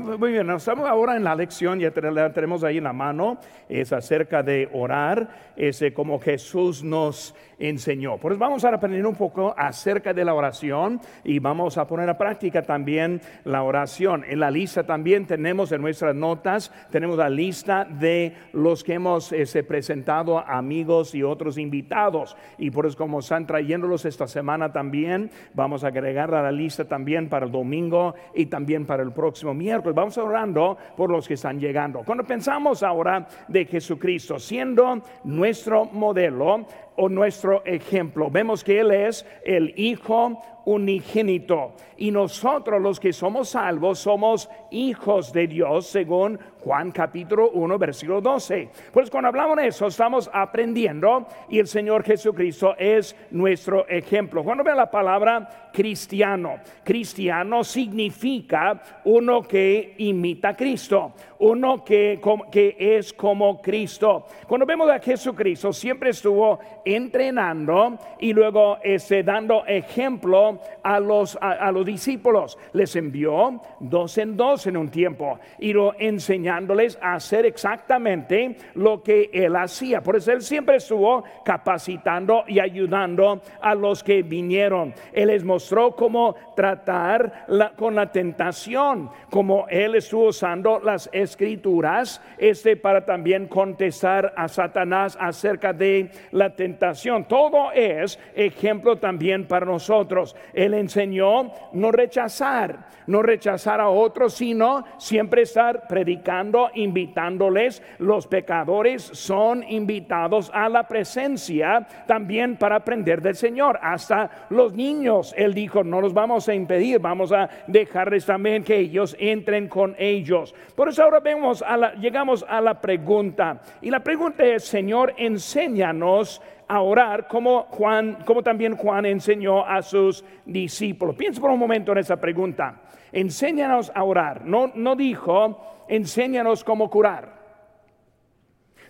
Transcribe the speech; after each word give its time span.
Muy 0.00 0.32
bien, 0.32 0.50
estamos 0.50 0.88
ahora 0.88 1.16
en 1.16 1.22
la 1.22 1.36
lección, 1.36 1.78
ya 1.78 1.92
tenemos 1.92 2.64
ahí 2.64 2.78
en 2.78 2.84
la 2.84 2.92
mano, 2.92 3.38
es 3.68 3.92
acerca 3.92 4.42
de 4.42 4.68
orar, 4.72 5.52
es 5.54 5.84
como 5.94 6.18
Jesús 6.18 6.82
nos 6.82 7.32
enseñó. 7.60 8.18
Por 8.18 8.32
eso 8.32 8.40
vamos 8.40 8.64
a 8.64 8.70
aprender 8.70 9.06
un 9.06 9.14
poco 9.14 9.54
acerca 9.56 10.12
de 10.12 10.24
la 10.24 10.34
oración 10.34 11.00
y 11.22 11.38
vamos 11.38 11.78
a 11.78 11.86
poner 11.86 12.10
a 12.10 12.18
práctica 12.18 12.62
también 12.62 13.20
la 13.44 13.62
oración. 13.62 14.24
En 14.26 14.40
la 14.40 14.50
lista 14.50 14.84
también 14.84 15.26
tenemos 15.26 15.70
en 15.70 15.80
nuestras 15.80 16.14
notas, 16.14 16.72
tenemos 16.90 17.16
la 17.16 17.30
lista 17.30 17.84
de 17.84 18.34
los 18.52 18.82
que 18.82 18.94
hemos 18.94 19.30
este, 19.30 19.62
presentado 19.62 20.40
amigos 20.40 21.14
y 21.14 21.22
otros 21.22 21.56
invitados. 21.56 22.36
Y 22.58 22.72
por 22.72 22.86
eso 22.86 22.98
como 22.98 23.20
están 23.20 23.46
trayéndolos 23.46 24.04
esta 24.06 24.26
semana 24.26 24.72
también, 24.72 25.30
vamos 25.54 25.84
a 25.84 25.88
agregar 25.88 26.34
a 26.34 26.42
la 26.42 26.52
lista 26.52 26.86
también 26.86 27.28
para 27.28 27.46
el 27.46 27.52
domingo 27.52 28.14
y 28.34 28.46
también 28.46 28.86
para 28.86 29.04
el 29.04 29.12
próximo 29.12 29.54
miércoles 29.54 29.83
pues 29.84 29.94
vamos 29.94 30.18
orando 30.18 30.76
por 30.96 31.10
los 31.10 31.28
que 31.28 31.34
están 31.34 31.60
llegando. 31.60 32.02
Cuando 32.04 32.24
pensamos 32.24 32.82
ahora 32.82 33.28
de 33.46 33.66
Jesucristo 33.66 34.38
siendo 34.38 35.02
nuestro 35.22 35.84
modelo 35.84 36.66
o 36.96 37.08
nuestro 37.08 37.64
ejemplo, 37.64 38.30
vemos 38.30 38.64
que 38.64 38.80
Él 38.80 38.90
es 38.90 39.24
el 39.44 39.72
Hijo 39.76 40.40
unigénito. 40.66 41.72
Y 41.96 42.10
nosotros 42.10 42.80
los 42.80 42.98
que 42.98 43.12
somos 43.12 43.50
salvos 43.50 44.00
somos 44.00 44.48
hijos 44.70 45.32
de 45.32 45.46
Dios 45.46 45.86
según 45.86 46.38
Juan 46.60 46.90
capítulo 46.90 47.50
1 47.50 47.78
versículo 47.78 48.20
12. 48.20 48.68
Pues 48.92 49.10
cuando 49.10 49.28
hablamos 49.28 49.56
de 49.56 49.68
eso 49.68 49.86
estamos 49.86 50.28
aprendiendo 50.32 51.26
y 51.48 51.58
el 51.58 51.66
Señor 51.66 52.02
Jesucristo 52.02 52.74
es 52.78 53.14
nuestro 53.30 53.86
ejemplo. 53.88 54.42
Cuando 54.42 54.64
ve 54.64 54.74
la 54.74 54.90
palabra 54.90 55.70
cristiano, 55.72 56.56
cristiano 56.82 57.62
significa 57.62 58.82
uno 59.04 59.42
que 59.42 59.94
imita 59.98 60.50
a 60.50 60.56
Cristo, 60.56 61.12
uno 61.40 61.84
que, 61.84 62.20
que 62.50 62.76
es 62.78 63.12
como 63.12 63.60
Cristo. 63.60 64.26
Cuando 64.48 64.66
vemos 64.66 64.90
a 64.90 64.98
Jesucristo 64.98 65.72
siempre 65.72 66.10
estuvo 66.10 66.58
entrenando 66.84 67.98
y 68.18 68.32
luego 68.32 68.78
este, 68.82 69.22
dando 69.22 69.64
ejemplo 69.66 70.53
a 70.82 71.00
los, 71.00 71.38
a, 71.40 71.70
los 71.72 71.84
discípulos. 71.84 72.58
Les 72.72 72.94
envió 72.96 73.60
dos 73.80 74.18
en 74.18 74.36
dos 74.36 74.66
en 74.66 74.76
un 74.76 74.88
tiempo 74.88 75.38
y 75.58 75.72
lo 75.72 75.94
enseñándoles 75.98 76.98
a 77.00 77.14
hacer 77.14 77.46
exactamente 77.46 78.56
lo 78.74 79.02
que 79.02 79.30
él 79.32 79.56
hacía. 79.56 80.02
Por 80.02 80.16
eso 80.16 80.32
él 80.32 80.42
siempre 80.42 80.76
estuvo 80.76 81.24
capacitando 81.44 82.44
y 82.46 82.58
ayudando 82.58 83.40
a 83.60 83.74
los 83.74 84.02
que 84.02 84.22
vinieron. 84.22 84.94
Él 85.12 85.28
les 85.28 85.44
mostró 85.44 85.92
cómo 85.92 86.34
tratar 86.54 87.46
con 87.76 87.94
la 87.94 88.10
tentación, 88.10 89.10
como 89.30 89.66
él 89.68 89.94
estuvo 89.94 90.26
usando 90.26 90.80
las 90.80 91.08
escrituras 91.12 92.20
este 92.38 92.76
para 92.76 93.04
también 93.04 93.46
contestar 93.46 94.32
a 94.36 94.48
Satanás 94.48 95.16
acerca 95.20 95.72
de 95.72 96.10
la 96.32 96.54
tentación. 96.54 97.26
Todo 97.26 97.72
es 97.72 98.18
ejemplo 98.34 98.96
también 98.96 99.46
para 99.46 99.66
nosotros. 99.66 100.36
Él 100.52 100.74
enseñó 100.74 101.50
no 101.72 101.90
rechazar, 101.92 102.88
no 103.06 103.22
rechazar 103.22 103.80
a 103.80 103.88
otros, 103.88 104.34
sino 104.34 104.84
siempre 104.98 105.42
estar 105.42 105.86
predicando, 105.88 106.70
invitándoles. 106.74 107.82
Los 107.98 108.26
pecadores 108.26 109.02
son 109.02 109.64
invitados 109.68 110.50
a 110.54 110.68
la 110.68 110.86
presencia 110.86 111.86
también 112.06 112.56
para 112.56 112.76
aprender 112.76 113.20
del 113.20 113.34
Señor. 113.34 113.78
Hasta 113.82 114.46
los 114.50 114.74
niños, 114.74 115.34
Él 115.36 115.54
dijo, 115.54 115.84
no 115.84 116.00
los 116.00 116.14
vamos 116.14 116.48
a 116.48 116.54
impedir, 116.54 116.98
vamos 116.98 117.32
a 117.32 117.48
dejarles 117.66 118.26
también 118.26 118.64
que 118.64 118.78
ellos 118.78 119.16
entren 119.18 119.68
con 119.68 119.94
ellos. 119.98 120.54
Por 120.74 120.88
eso 120.88 121.02
ahora 121.02 121.20
vemos 121.20 121.62
a 121.62 121.76
la, 121.76 121.94
llegamos 121.94 122.44
a 122.48 122.60
la 122.60 122.80
pregunta. 122.80 123.60
Y 123.80 123.90
la 123.90 124.00
pregunta 124.00 124.44
es, 124.44 124.64
Señor, 124.64 125.14
enséñanos 125.16 126.40
a 126.68 126.80
orar 126.80 127.28
como 127.28 127.62
Juan, 127.64 128.18
como 128.24 128.42
también 128.42 128.76
Juan 128.76 129.06
enseñó 129.06 129.64
a 129.64 129.82
sus 129.82 130.24
discípulos. 130.44 131.16
Piensa 131.16 131.40
por 131.40 131.50
un 131.50 131.58
momento 131.58 131.92
en 131.92 131.98
esa 131.98 132.20
pregunta. 132.20 132.82
Enséñanos 133.12 133.92
a 133.94 134.02
orar. 134.04 134.44
No, 134.44 134.72
no 134.74 134.96
dijo, 134.96 135.84
enséñanos 135.88 136.64
cómo 136.64 136.90
curar. 136.90 137.42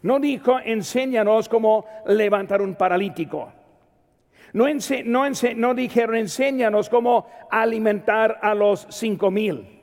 No 0.02 0.18
dijo, 0.18 0.58
enséñanos 0.60 1.48
cómo 1.48 1.86
levantar 2.06 2.62
un 2.62 2.74
paralítico. 2.74 3.52
No, 4.52 4.66
no, 5.04 5.24
no 5.56 5.74
dijeron, 5.74 6.16
enséñanos 6.16 6.88
cómo 6.88 7.26
alimentar 7.50 8.38
a 8.40 8.54
los 8.54 8.86
cinco 8.90 9.30
mil 9.30 9.74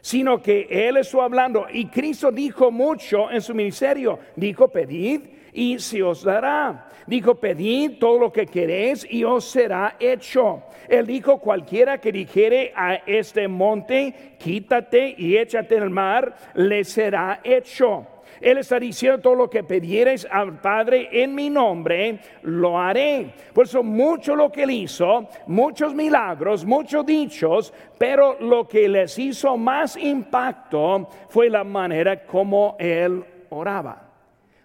sino 0.00 0.40
que 0.40 0.66
Él 0.70 0.96
estuvo 0.96 1.22
hablando 1.22 1.66
y 1.70 1.86
Cristo 1.86 2.30
dijo 2.30 2.70
mucho 2.70 3.30
en 3.30 3.42
su 3.42 3.54
ministerio. 3.54 4.18
Dijo, 4.36 4.68
pedid 4.68 5.20
y 5.52 5.78
se 5.78 6.02
os 6.02 6.22
dará. 6.22 6.88
Dijo, 7.06 7.34
pedid 7.36 7.98
todo 7.98 8.18
lo 8.18 8.32
que 8.32 8.46
queréis 8.46 9.06
y 9.08 9.24
os 9.24 9.44
será 9.44 9.96
hecho. 9.98 10.62
Él 10.88 11.06
dijo, 11.06 11.38
cualquiera 11.38 11.98
que 11.98 12.12
dijere 12.12 12.72
a 12.74 12.96
este 13.06 13.48
monte, 13.48 14.36
quítate 14.38 15.14
y 15.16 15.36
échate 15.36 15.76
en 15.76 15.82
el 15.84 15.90
mar, 15.90 16.34
le 16.54 16.84
será 16.84 17.40
hecho. 17.42 18.06
Él 18.40 18.58
está 18.58 18.78
diciendo 18.78 19.20
todo 19.20 19.34
lo 19.34 19.50
que 19.50 19.64
pidieres 19.64 20.26
al 20.30 20.60
Padre 20.60 21.08
en 21.10 21.34
mi 21.34 21.50
nombre, 21.50 22.20
lo 22.42 22.78
haré. 22.78 23.32
Por 23.52 23.66
eso 23.66 23.82
mucho 23.82 24.36
lo 24.36 24.50
que 24.52 24.62
él 24.62 24.70
hizo, 24.70 25.28
muchos 25.46 25.94
milagros, 25.94 26.64
muchos 26.64 27.04
dichos, 27.04 27.72
pero 27.96 28.36
lo 28.40 28.68
que 28.68 28.88
les 28.88 29.18
hizo 29.18 29.56
más 29.56 29.96
impacto 29.96 31.08
fue 31.28 31.50
la 31.50 31.64
manera 31.64 32.24
como 32.24 32.76
él 32.78 33.24
oraba. 33.50 34.07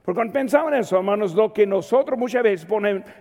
Porque 0.04 0.18
cuando 0.18 0.34
pensamos 0.34 0.74
en 0.74 0.80
eso, 0.80 0.98
hermanos, 0.98 1.34
lo 1.34 1.54
que 1.54 1.66
nosotros 1.66 2.20
muchas 2.20 2.44
veces 2.44 2.68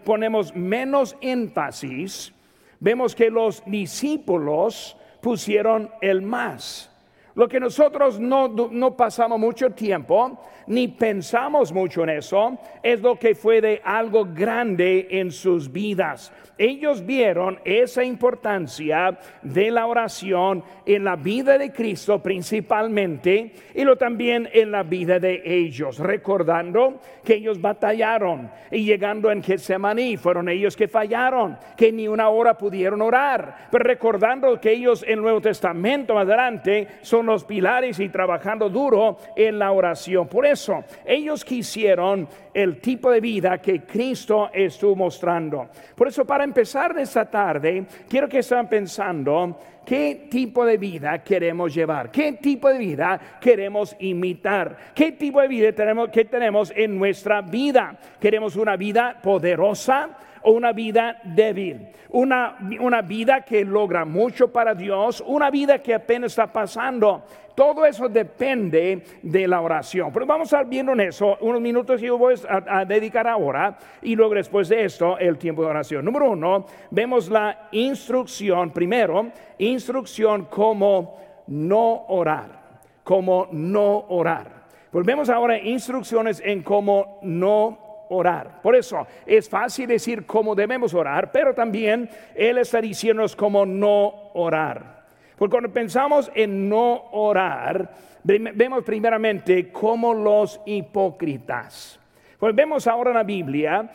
ponemos 0.05 0.55
menos 0.55 1.17
énfasis, 1.21 2.35
vemos 2.81 3.15
que 3.15 3.31
los 3.31 3.63
discípulos 3.67 4.97
pusieron 5.21 5.91
el 6.01 6.23
más. 6.23 6.92
Lo 7.35 7.49
que 7.49 7.59
nosotros 7.59 8.21
no, 8.21 8.49
no, 8.49 8.97
pasamos 8.97 9.39
mucho 9.39 9.71
tiempo 9.71 10.39
ni 10.67 10.89
pensamos 10.89 11.73
mucho 11.73 12.03
en 12.03 12.11
eso 12.11 12.59
es 12.83 13.01
lo 13.01 13.19
que 13.19 13.35
fue 13.35 13.61
de 13.61 13.81
algo 13.85 14.27
grande 14.27 15.09
en 15.11 15.31
sus 15.31 15.71
vidas. 15.73 16.33
Ellos 16.59 17.05
vieron 17.05 17.59
esa 17.65 18.05
importancia 18.05 19.19
de 19.43 19.71
la 19.71 19.87
oración 19.87 20.63
en 20.85 21.05
la 21.05 21.17
vida 21.17 21.57
de 21.57 21.73
Cristo 21.73 22.23
principalmente 22.23 23.53
y 23.75 23.83
lo 23.83 23.97
también 23.97 24.49
en 24.53 24.71
la 24.71 24.83
vida 24.83 25.19
de 25.19 25.43
ellos, 25.45 25.99
recordando 25.99 27.01
que 27.25 27.35
ellos 27.35 27.61
batallaron 27.61 28.51
y 28.71 28.85
llegando 28.85 29.31
en 29.31 29.43
Getsemaní 29.43 30.17
fueron 30.17 30.49
ellos 30.49 30.77
que 30.77 30.87
fallaron, 30.87 31.57
que 31.77 31.91
ni 31.91 32.07
una 32.07 32.29
hora 32.29 32.57
pudieron 32.59 33.01
orar, 33.01 33.69
pero 33.71 33.85
recordando 33.85 34.61
que 34.61 34.73
ellos 34.73 35.03
en 35.03 35.15
el 35.15 35.23
Nuevo 35.23 35.41
Testamento 35.41 36.19
adelante 36.19 36.87
son 37.01 37.22
los 37.27 37.45
pilares 37.45 37.99
y 38.01 38.09
trabajando 38.09 38.69
duro 38.69 39.19
en 39.37 39.59
la 39.59 39.73
oración. 39.73 40.29
Por 40.29 40.47
eso 40.47 40.85
ellos 41.05 41.45
quisieron 41.45 42.29
el 42.53 42.81
tipo 42.81 43.11
de 43.11 43.21
vida 43.21 43.59
que 43.59 43.83
Cristo 43.83 44.51
estuvo 44.53 44.97
mostrando. 44.97 45.69
Por 45.95 46.09
eso 46.09 46.25
para 46.25 46.45
empezar 46.45 46.99
esta 46.99 47.29
tarde, 47.31 47.87
quiero 48.09 48.29
que 48.29 48.39
estén 48.39 48.67
pensando 48.67 49.59
qué 49.85 50.27
tipo 50.31 50.65
de 50.65 50.77
vida 50.77 51.23
queremos 51.23 51.75
llevar, 51.75 52.11
qué 52.11 52.33
tipo 52.35 52.69
de 52.69 52.79
vida 52.79 53.21
queremos 53.41 53.97
imitar, 54.01 54.77
qué 54.95 55.13
tipo 55.13 55.41
de 55.41 55.49
vida 55.49 55.73
tenemos, 55.73 56.11
que 56.11 56.25
tenemos 56.25 56.73
en 56.75 56.99
nuestra 56.99 57.41
vida. 57.41 57.97
Queremos 58.21 58.57
una 58.57 58.77
vida 58.77 59.17
poderosa 59.23 60.11
o 60.45 60.53
una 60.53 60.73
vida 60.73 61.21
débil, 61.25 61.89
una, 62.11 62.57
una 62.81 63.03
vida 63.03 63.43
que 63.43 63.65
logra 63.65 64.05
mucho 64.05 64.53
para 64.53 64.75
Dios, 64.75 65.23
una 65.27 65.51
vida 65.51 65.79
que 65.79 65.95
apenas 65.95 66.33
está 66.33 66.47
pasando. 66.53 67.25
Todo 67.55 67.85
eso 67.85 68.09
depende 68.09 69.03
de 69.23 69.47
la 69.47 69.61
oración. 69.61 70.11
Pero 70.13 70.27
vamos 70.27 70.53
a 70.53 70.57
estar 70.57 70.69
viendo 70.69 70.93
en 70.93 71.01
eso 71.01 71.37
unos 71.41 71.61
minutos 71.61 72.01
que 72.01 72.07
yo 72.07 72.17
voy 72.17 72.35
a, 72.49 72.85
dedicar 72.85 73.27
ahora 73.29 73.77
y 74.01 74.17
luego 74.17 74.35
después 74.35 74.69
de 74.69 74.85
esto 74.85 75.19
el 75.19 75.37
tiempo 75.37 75.63
de 75.63 75.69
oración. 75.69 76.05
Número 76.05 76.31
uno, 76.31 76.65
vemos 76.91 77.29
la 77.29 77.69
instrucción, 77.73 78.71
primero, 78.71 79.31
instrucción 79.59 80.47
como 80.47 81.17
no 81.49 82.07
orar, 82.09 82.81
como 83.05 83.49
no 83.53 84.07
orar. 84.09 84.63
Pues 84.91 85.05
vemos 85.07 85.29
ahora 85.29 85.59
instrucciones 85.59 86.43
en 86.45 86.63
cómo 86.63 87.19
no 87.23 87.82
orar. 88.13 88.61
Por 88.63 88.77
eso 88.77 89.07
es 89.27 89.49
fácil 89.49 89.89
decir 89.89 90.27
cómo 90.27 90.55
debemos 90.55 90.95
orar, 90.95 91.31
pero 91.33 91.55
también 91.55 92.09
Él 92.35 92.59
está 92.59 92.81
diciéndonos 92.81 93.37
cómo 93.37 93.67
no 93.67 94.31
orar. 94.35 95.03
Porque 95.37 95.51
cuando 95.51 95.73
pensamos 95.73 96.31
en 96.35 96.69
no 96.69 97.11
orar, 97.13 97.91
vemos 98.23 98.85
primeramente 98.85 99.73
como 99.73 100.15
los 100.15 100.61
hipócritas. 100.67 101.99
Pues 102.39 102.55
vemos 102.55 102.87
ahora 102.87 103.11
en 103.11 103.17
la 103.17 103.23
Biblia 103.23 103.91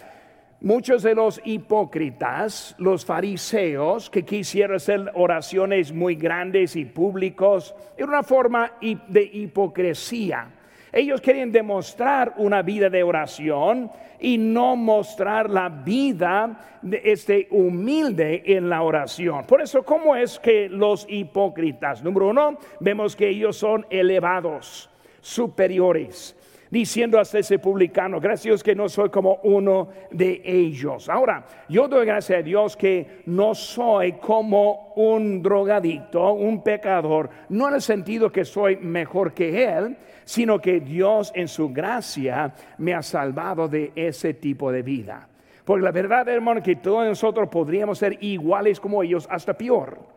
Muchos 0.59 1.03
de 1.03 1.13
los 1.13 1.39
hipócritas, 1.45 2.73
los 2.79 3.05
fariseos, 3.05 4.09
que 4.09 4.25
quisieron 4.25 4.77
hacer 4.77 5.11
oraciones 5.13 5.93
muy 5.93 6.15
grandes 6.15 6.75
y 6.75 6.83
públicos, 6.83 7.75
era 7.95 8.07
una 8.07 8.23
forma 8.23 8.71
de 8.81 9.21
hipocresía. 9.21 10.47
Ellos 10.91 11.21
querían 11.21 11.51
demostrar 11.51 12.33
una 12.37 12.61
vida 12.61 12.89
de 12.89 13.03
oración 13.03 13.91
y 14.19 14.37
no 14.37 14.75
mostrar 14.75 15.49
la 15.49 15.69
vida 15.69 16.79
de 16.81 17.01
este 17.03 17.47
humilde 17.51 18.43
en 18.45 18.69
la 18.69 18.81
oración. 18.81 19.45
Por 19.45 19.61
eso, 19.61 19.83
¿cómo 19.83 20.15
es 20.15 20.39
que 20.39 20.69
los 20.69 21.05
hipócritas? 21.09 22.03
Número 22.03 22.29
uno, 22.29 22.57
vemos 22.79 23.15
que 23.15 23.29
ellos 23.29 23.57
son 23.57 23.85
elevados, 23.89 24.89
superiores 25.21 26.36
diciendo 26.69 27.19
hasta 27.19 27.39
ese 27.39 27.59
publicano, 27.59 28.19
gracias 28.19 28.63
que 28.63 28.75
no 28.75 28.89
soy 28.89 29.09
como 29.09 29.39
uno 29.43 29.89
de 30.11 30.41
ellos. 30.43 31.09
Ahora, 31.09 31.45
yo 31.69 31.87
doy 31.87 32.05
gracias 32.05 32.39
a 32.39 32.43
Dios 32.43 32.75
que 32.75 33.21
no 33.25 33.55
soy 33.55 34.13
como 34.13 34.93
un 34.95 35.41
drogadicto, 35.41 36.33
un 36.33 36.63
pecador, 36.63 37.29
no 37.49 37.67
en 37.67 37.75
el 37.75 37.81
sentido 37.81 38.31
que 38.31 38.45
soy 38.45 38.77
mejor 38.77 39.33
que 39.33 39.63
Él, 39.63 39.97
sino 40.25 40.59
que 40.59 40.79
Dios 40.79 41.31
en 41.35 41.47
su 41.47 41.69
gracia 41.69 42.53
me 42.77 42.93
ha 42.93 43.01
salvado 43.01 43.67
de 43.67 43.91
ese 43.95 44.33
tipo 44.33 44.71
de 44.71 44.81
vida. 44.81 45.27
Porque 45.63 45.83
la 45.83 45.91
verdad, 45.91 46.27
hermano, 46.29 46.63
que 46.63 46.77
todos 46.77 47.05
nosotros 47.05 47.49
podríamos 47.49 47.97
ser 47.97 48.17
iguales 48.21 48.79
como 48.79 49.03
ellos, 49.03 49.27
hasta 49.29 49.57
peor 49.57 50.16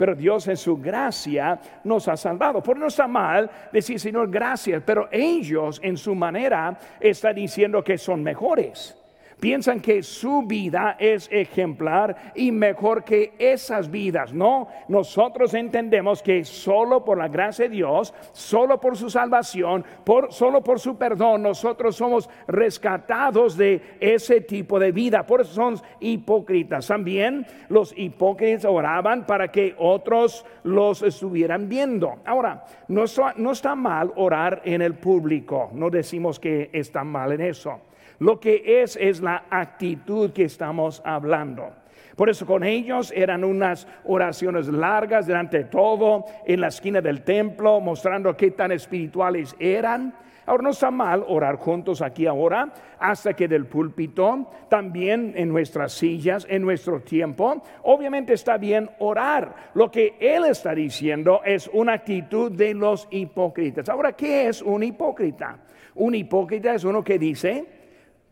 pero 0.00 0.14
Dios 0.14 0.48
en 0.48 0.56
su 0.56 0.78
gracia 0.78 1.60
nos 1.84 2.08
ha 2.08 2.16
salvado. 2.16 2.62
Por 2.62 2.78
no 2.78 2.86
está 2.86 3.06
mal 3.06 3.50
decir, 3.70 4.00
Señor, 4.00 4.30
gracias, 4.30 4.82
pero 4.82 5.10
ellos 5.12 5.78
en 5.82 5.98
su 5.98 6.14
manera 6.14 6.74
están 6.98 7.34
diciendo 7.34 7.84
que 7.84 7.98
son 7.98 8.22
mejores 8.22 8.96
piensan 9.40 9.80
que 9.80 10.02
su 10.02 10.42
vida 10.42 10.96
es 10.98 11.28
ejemplar 11.32 12.32
y 12.34 12.52
mejor 12.52 13.02
que 13.02 13.32
esas 13.38 13.90
vidas. 13.90 14.32
No, 14.32 14.68
nosotros 14.88 15.54
entendemos 15.54 16.22
que 16.22 16.44
solo 16.44 17.04
por 17.04 17.18
la 17.18 17.28
gracia 17.28 17.64
de 17.64 17.76
Dios, 17.76 18.14
solo 18.32 18.80
por 18.80 18.96
su 18.96 19.10
salvación, 19.10 19.84
por, 20.04 20.32
solo 20.32 20.62
por 20.62 20.78
su 20.78 20.96
perdón, 20.96 21.42
nosotros 21.42 21.96
somos 21.96 22.28
rescatados 22.46 23.56
de 23.56 23.96
ese 23.98 24.42
tipo 24.42 24.78
de 24.78 24.92
vida. 24.92 25.26
Por 25.26 25.40
eso 25.40 25.54
son 25.54 25.80
hipócritas. 26.00 26.86
También 26.86 27.46
los 27.68 27.96
hipócritas 27.96 28.66
oraban 28.66 29.26
para 29.26 29.48
que 29.48 29.74
otros 29.78 30.44
los 30.62 31.02
estuvieran 31.02 31.68
viendo. 31.68 32.16
Ahora, 32.24 32.64
no, 32.88 33.04
no 33.36 33.52
está 33.52 33.74
mal 33.74 34.12
orar 34.16 34.62
en 34.64 34.82
el 34.82 34.94
público. 34.94 35.70
No 35.72 35.90
decimos 35.90 36.38
que 36.38 36.70
está 36.72 37.04
mal 37.04 37.32
en 37.32 37.40
eso. 37.40 37.80
Lo 38.20 38.38
que 38.38 38.82
es 38.82 38.96
es 39.00 39.22
la 39.22 39.44
actitud 39.48 40.30
que 40.32 40.44
estamos 40.44 41.00
hablando. 41.06 41.70
Por 42.16 42.28
eso 42.28 42.44
con 42.44 42.64
ellos 42.64 43.14
eran 43.16 43.44
unas 43.44 43.88
oraciones 44.04 44.68
largas 44.68 45.26
delante 45.26 45.56
de 45.56 45.64
todo 45.64 46.26
en 46.44 46.60
la 46.60 46.68
esquina 46.68 47.00
del 47.00 47.22
templo, 47.22 47.80
mostrando 47.80 48.36
qué 48.36 48.50
tan 48.50 48.72
espirituales 48.72 49.56
eran. 49.58 50.14
Ahora 50.44 50.64
no 50.64 50.70
está 50.70 50.90
mal 50.90 51.24
orar 51.28 51.56
juntos 51.56 52.02
aquí 52.02 52.26
ahora, 52.26 52.74
hasta 52.98 53.32
que 53.32 53.48
del 53.48 53.64
púlpito, 53.64 54.50
también 54.68 55.32
en 55.34 55.48
nuestras 55.48 55.92
sillas, 55.92 56.46
en 56.50 56.60
nuestro 56.60 57.00
tiempo. 57.00 57.62
Obviamente 57.84 58.34
está 58.34 58.58
bien 58.58 58.90
orar. 58.98 59.54
Lo 59.72 59.90
que 59.90 60.16
él 60.20 60.44
está 60.44 60.74
diciendo 60.74 61.40
es 61.42 61.70
una 61.72 61.94
actitud 61.94 62.52
de 62.52 62.74
los 62.74 63.08
hipócritas. 63.10 63.88
Ahora, 63.88 64.12
¿qué 64.12 64.48
es 64.48 64.60
un 64.60 64.82
hipócrita? 64.82 65.56
Un 65.94 66.14
hipócrita 66.14 66.74
es 66.74 66.84
uno 66.84 67.02
que 67.02 67.18
dice, 67.18 67.79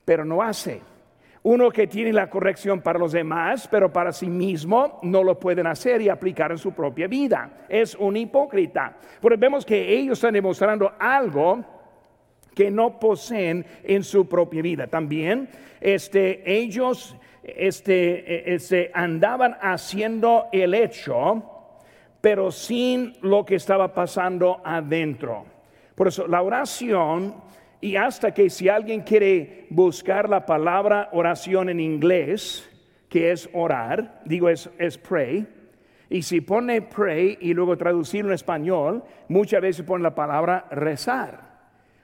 pero 0.08 0.24
no 0.24 0.40
hace. 0.40 0.80
Uno 1.42 1.70
que 1.70 1.86
tiene 1.86 2.14
la 2.14 2.30
corrección 2.30 2.80
para 2.80 2.98
los 2.98 3.12
demás, 3.12 3.68
pero 3.70 3.92
para 3.92 4.10
sí 4.10 4.26
mismo 4.26 4.98
no 5.02 5.22
lo 5.22 5.38
pueden 5.38 5.66
hacer 5.66 6.00
y 6.00 6.08
aplicar 6.08 6.50
en 6.50 6.56
su 6.56 6.72
propia 6.72 7.06
vida. 7.06 7.66
Es 7.68 7.94
un 7.94 8.16
hipócrita. 8.16 8.96
Porque 9.20 9.36
vemos 9.36 9.66
que 9.66 9.98
ellos 9.98 10.16
están 10.16 10.32
demostrando 10.32 10.94
algo 10.98 11.62
que 12.54 12.70
no 12.70 12.98
poseen 12.98 13.66
en 13.84 14.02
su 14.02 14.26
propia 14.26 14.62
vida. 14.62 14.86
También 14.86 15.50
este, 15.78 16.42
ellos 16.50 17.14
este, 17.42 18.54
este, 18.54 18.90
andaban 18.94 19.58
haciendo 19.60 20.46
el 20.52 20.72
hecho, 20.72 21.42
pero 22.22 22.50
sin 22.50 23.12
lo 23.20 23.44
que 23.44 23.56
estaba 23.56 23.92
pasando 23.92 24.62
adentro. 24.64 25.44
Por 25.94 26.08
eso 26.08 26.26
la 26.26 26.40
oración 26.40 27.46
y 27.80 27.96
hasta 27.96 28.32
que 28.32 28.50
si 28.50 28.68
alguien 28.68 29.02
quiere 29.02 29.66
buscar 29.70 30.28
la 30.28 30.44
palabra 30.44 31.08
oración 31.12 31.68
en 31.68 31.80
inglés, 31.80 32.68
que 33.08 33.30
es 33.30 33.48
orar, 33.52 34.20
digo 34.24 34.48
es, 34.48 34.68
es 34.78 34.98
pray, 34.98 35.46
y 36.10 36.22
si 36.22 36.40
pone 36.40 36.82
pray 36.82 37.38
y 37.40 37.54
luego 37.54 37.76
traducirlo 37.76 38.30
en 38.30 38.34
español, 38.34 39.04
muchas 39.28 39.60
veces 39.60 39.84
pone 39.84 40.02
la 40.02 40.14
palabra 40.14 40.66
rezar. 40.70 41.48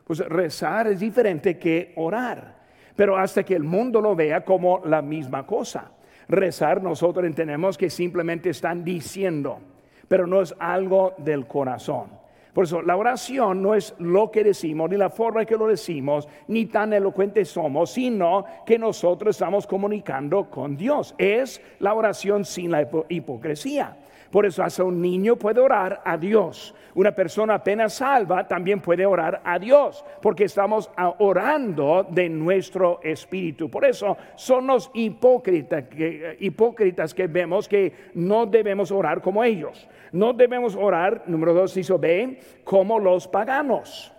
Pues 0.05 0.21
rezar 0.21 0.87
es 0.89 1.01
diferente 1.01 1.59
que 1.59 1.93
orar, 1.97 2.57
pero 2.95 3.17
hasta 3.17 3.43
que 3.43 3.57
el 3.57 3.65
mundo 3.65 4.01
lo 4.01 4.15
vea 4.15 4.45
como 4.45 4.83
la 4.85 5.03
misma 5.03 5.47
cosa. 5.47 5.91
Rezar 6.29 6.83
nosotros 6.83 7.27
entendemos 7.27 7.77
que 7.77 7.91
simplemente 7.91 8.51
están 8.51 8.85
diciendo, 8.85 9.59
pero 10.07 10.27
no 10.27 10.43
es 10.43 10.55
algo 10.59 11.15
del 11.19 11.47
corazón. 11.47 12.24
Por 12.55 12.65
eso 12.65 12.81
la 12.83 12.97
oración 12.97 13.61
no 13.61 13.75
es 13.75 13.95
lo 13.99 14.31
que 14.31 14.45
decimos, 14.45 14.89
ni 14.89 14.97
la 14.97 15.11
forma 15.11 15.41
en 15.41 15.47
que 15.47 15.57
lo 15.57 15.67
decimos, 15.67 16.29
ni 16.47 16.67
tan 16.67 16.93
elocuentes 16.93 17.49
somos, 17.49 17.91
sino 17.91 18.45
que 18.65 18.79
nosotros 18.79 19.35
estamos 19.35 19.67
comunicando 19.67 20.49
con 20.49 20.77
Dios. 20.77 21.17
Es 21.19 21.61
la 21.81 21.93
oración 21.95 22.45
sin 22.45 22.71
la 22.71 22.89
hipocresía. 23.09 23.97
Por 24.31 24.47
eso 24.47 24.63
hasta 24.63 24.85
un 24.85 25.01
niño 25.01 25.37
puede 25.37 25.61
orar 25.61 26.03
a 26.05 26.17
Dios. 26.17 26.75
Una 26.95 27.13
persona 27.13 27.55
apenas 27.55 27.95
salva 27.95 28.47
también 28.47 28.81
puede 28.81 29.05
orar 29.05 29.41
a 29.45 29.59
Dios, 29.59 30.05
porque 30.23 30.45
estamos 30.45 30.91
orando 31.19 32.07
de 32.09 32.29
nuestro 32.29 33.01
espíritu. 33.03 33.69
Por 33.69 33.85
eso 33.85 34.17
son 34.37 34.69
los 34.69 34.91
hipócritas 34.95 35.85
que, 35.85 36.37
hipócritas 36.41 37.13
que 37.13 37.27
vemos 37.27 37.69
que 37.69 38.11
no 38.15 38.47
debemos 38.47 38.93
orar 38.93 39.21
como 39.21 39.43
ellos. 39.43 39.89
No 40.13 40.33
debemos 40.33 40.77
orar, 40.77 41.25
número 41.27 41.55
dos, 41.55 41.77
hizo 41.77 41.99
B, 41.99 42.39
como 42.63 43.01
los 43.01 43.27
paganos. 43.27 44.13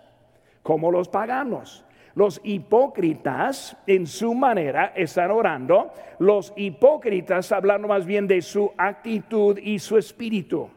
Como 0.62 0.90
los 0.90 1.08
paganos. 1.08 1.85
Los 2.16 2.40
hipócritas 2.44 3.76
en 3.86 4.06
su 4.06 4.32
manera 4.32 4.94
están 4.96 5.30
orando. 5.30 5.92
Los 6.18 6.54
hipócritas 6.56 7.52
hablando 7.52 7.88
más 7.88 8.06
bien 8.06 8.26
de 8.26 8.40
su 8.40 8.72
actitud 8.78 9.58
y 9.58 9.78
su 9.78 9.98
espíritu. 9.98 10.70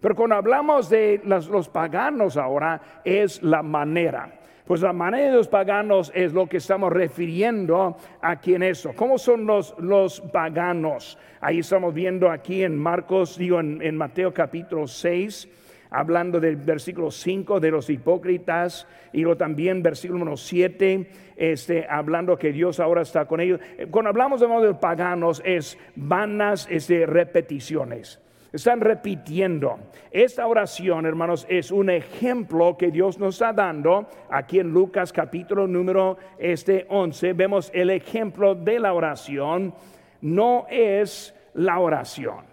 Pero 0.00 0.16
cuando 0.16 0.36
hablamos 0.36 0.88
de 0.88 1.20
los, 1.24 1.68
paganos 1.68 2.38
ahora 2.38 2.80
es 3.04 3.42
la 3.42 3.62
manera. 3.62 4.32
Pues 4.64 4.80
la 4.80 4.94
manera 4.94 5.26
de 5.26 5.36
los 5.36 5.48
paganos 5.48 6.10
es 6.14 6.32
lo 6.32 6.46
que 6.46 6.56
estamos 6.56 6.90
refiriendo 6.90 7.98
aquí 8.22 8.54
en 8.54 8.62
eso. 8.62 8.94
¿Cómo 8.96 9.18
son 9.18 9.44
los, 9.44 9.74
los 9.78 10.22
paganos? 10.22 11.18
Ahí 11.42 11.58
estamos 11.58 11.92
viendo 11.92 12.30
aquí 12.30 12.62
en 12.62 12.78
Marcos, 12.78 13.36
digo 13.36 13.60
en, 13.60 13.82
en 13.82 13.94
Mateo 13.94 14.32
capítulo 14.32 14.86
6 14.86 15.67
hablando 15.90 16.40
del 16.40 16.56
versículo 16.56 17.10
5 17.10 17.60
de 17.60 17.70
los 17.70 17.90
hipócritas 17.90 18.86
y 19.12 19.22
luego 19.22 19.36
también 19.38 19.82
versículo 19.82 20.18
número 20.18 20.36
7, 20.36 21.10
este, 21.36 21.86
hablando 21.88 22.38
que 22.38 22.52
Dios 22.52 22.80
ahora 22.80 23.02
está 23.02 23.26
con 23.26 23.40
ellos. 23.40 23.60
Cuando 23.90 24.10
hablamos 24.10 24.40
de 24.40 24.48
los 24.48 24.76
paganos 24.78 25.42
es 25.44 25.78
vanas 25.96 26.66
este, 26.70 27.06
repeticiones. 27.06 28.20
Están 28.50 28.80
repitiendo. 28.80 29.78
Esta 30.10 30.46
oración, 30.46 31.04
hermanos, 31.04 31.46
es 31.50 31.70
un 31.70 31.90
ejemplo 31.90 32.78
que 32.78 32.90
Dios 32.90 33.18
nos 33.18 33.34
está 33.34 33.52
dando. 33.52 34.08
Aquí 34.30 34.58
en 34.58 34.72
Lucas 34.72 35.12
capítulo 35.12 35.66
número 35.66 36.16
este 36.38 36.86
11 36.88 37.34
vemos 37.34 37.70
el 37.74 37.90
ejemplo 37.90 38.54
de 38.54 38.80
la 38.80 38.94
oración. 38.94 39.74
No 40.22 40.66
es 40.70 41.34
la 41.52 41.78
oración. 41.78 42.47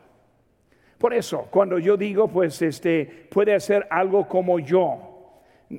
Por 0.98 1.14
eso, 1.14 1.48
cuando 1.52 1.78
yo 1.78 1.98
digo, 1.98 2.28
pues, 2.28 2.62
este, 2.62 3.28
puede 3.30 3.54
hacer 3.54 3.88
algo 3.90 4.28
como 4.28 4.60
yo, 4.60 5.16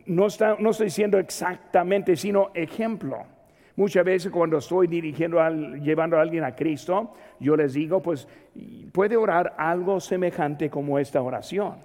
no, 0.06 0.26
está, 0.26 0.56
no 0.58 0.70
estoy 0.70 0.86
diciendo 0.86 1.18
exactamente, 1.18 2.16
sino 2.16 2.50
ejemplo. 2.54 3.24
Muchas 3.76 4.04
veces 4.04 4.32
cuando 4.32 4.58
estoy 4.58 4.86
dirigiendo, 4.86 5.40
al, 5.40 5.80
llevando 5.82 6.18
a 6.18 6.22
alguien 6.22 6.44
a 6.44 6.54
Cristo, 6.54 7.12
yo 7.38 7.56
les 7.56 7.74
digo, 7.74 8.02
pues, 8.02 8.26
puede 8.92 9.16
orar 9.16 9.54
algo 9.58 10.00
semejante 10.00 10.70
como 10.70 10.98
esta 10.98 11.22
oración. 11.22 11.76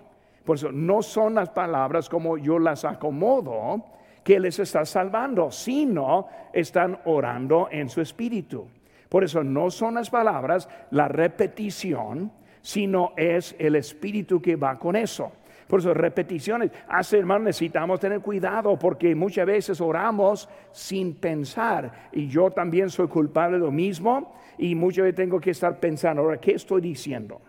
Por 0.46 0.56
eso, 0.56 0.72
no 0.72 1.02
son 1.02 1.36
las 1.36 1.50
palabras 1.50 2.10
como 2.10 2.38
yo 2.38 2.60
las 2.60 2.86
acomodo 2.86 3.84
que 4.24 4.40
les 4.40 4.60
está 4.60 4.86
salvando, 4.86 5.52
sino 5.52 6.28
están 6.54 7.00
orando 7.06 7.70
en 7.72 7.90
su 7.90 8.02
espíritu. 8.02 8.68
Por 9.10 9.24
eso 9.24 9.44
no 9.44 9.70
son 9.70 9.96
las 9.96 10.10
palabras, 10.10 10.70
la 10.92 11.08
repetición, 11.08 12.32
sino 12.62 13.13
es 13.18 13.56
el 13.60 13.75
espíritu 13.75 14.41
que 14.41 14.56
va 14.56 14.77
con 14.77 14.96
eso. 14.96 15.32
Por 15.72 15.80
eso 15.80 15.94
repeticiones. 15.94 16.70
Hace 16.89 17.18
hermano, 17.18 17.46
necesitamos 17.46 17.98
tener 18.01 18.20
cuidado 18.20 18.77
porque 18.77 19.15
muchas 19.15 19.46
veces 19.46 19.80
oramos 19.80 20.50
sin 20.74 21.15
pensar. 21.15 22.10
Y 22.12 22.27
yo 22.27 22.51
también 22.51 22.89
soy 22.89 23.08
culpable 23.08 23.58
de 23.58 23.63
lo 23.63 23.72
mismo. 23.72 24.36
Y 24.58 24.75
muchas 24.75 25.03
veces 25.03 25.15
tengo 25.15 25.39
que 25.39 25.51
estar 25.51 25.80
pensando, 25.80 26.24
ahora, 26.24 26.41
¿qué 26.41 26.51
estoy 26.51 26.82
diciendo? 26.82 27.39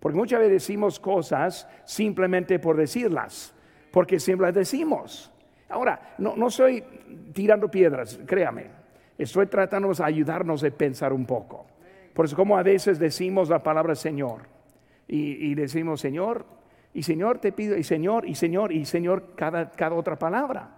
Porque 0.00 0.18
muchas 0.18 0.40
veces 0.40 0.54
decimos 0.54 0.98
cosas 0.98 1.68
simplemente 1.84 2.58
por 2.58 2.76
decirlas. 2.76 3.54
Porque 3.92 4.18
siempre 4.18 4.48
las 4.48 4.54
decimos. 4.56 5.32
Ahora, 5.68 6.16
no, 6.18 6.34
no 6.34 6.48
estoy 6.48 6.82
tirando 7.32 7.70
piedras, 7.70 8.18
créame. 8.26 8.66
Estoy 9.16 9.46
tratando 9.46 9.92
de 9.92 10.04
ayudarnos 10.04 10.64
a 10.64 10.70
pensar 10.70 11.12
un 11.12 11.24
poco. 11.24 11.66
Por 12.18 12.24
eso 12.24 12.34
como 12.34 12.58
a 12.58 12.64
veces 12.64 12.98
decimos 12.98 13.48
la 13.48 13.62
palabra 13.62 13.94
Señor 13.94 14.40
y, 15.06 15.54
decimos 15.54 16.00
Señor 16.00 16.44
y 16.92 17.04
Señor 17.04 17.38
te 17.38 17.52
pido 17.52 17.76
y 17.76 17.84
Señor 17.84 18.26
y 18.26 18.34
Señor 18.34 18.72
y 18.72 18.86
Señor 18.86 19.36
cada, 19.36 19.70
cada 19.70 19.94
otra 19.94 20.18
palabra. 20.18 20.68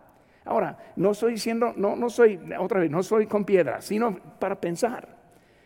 Ahora, 0.44 0.76
no 0.96 1.12
estoy 1.12 1.32
diciendo, 1.32 1.72
no, 1.74 1.96
no 1.96 2.10
soy, 2.10 2.38
otra 2.58 2.80
vez, 2.80 2.90
no 2.90 3.02
soy 3.02 3.26
con 3.26 3.46
piedras, 3.46 3.86
sino 3.86 4.18
para 4.38 4.60
pensar. 4.60 5.08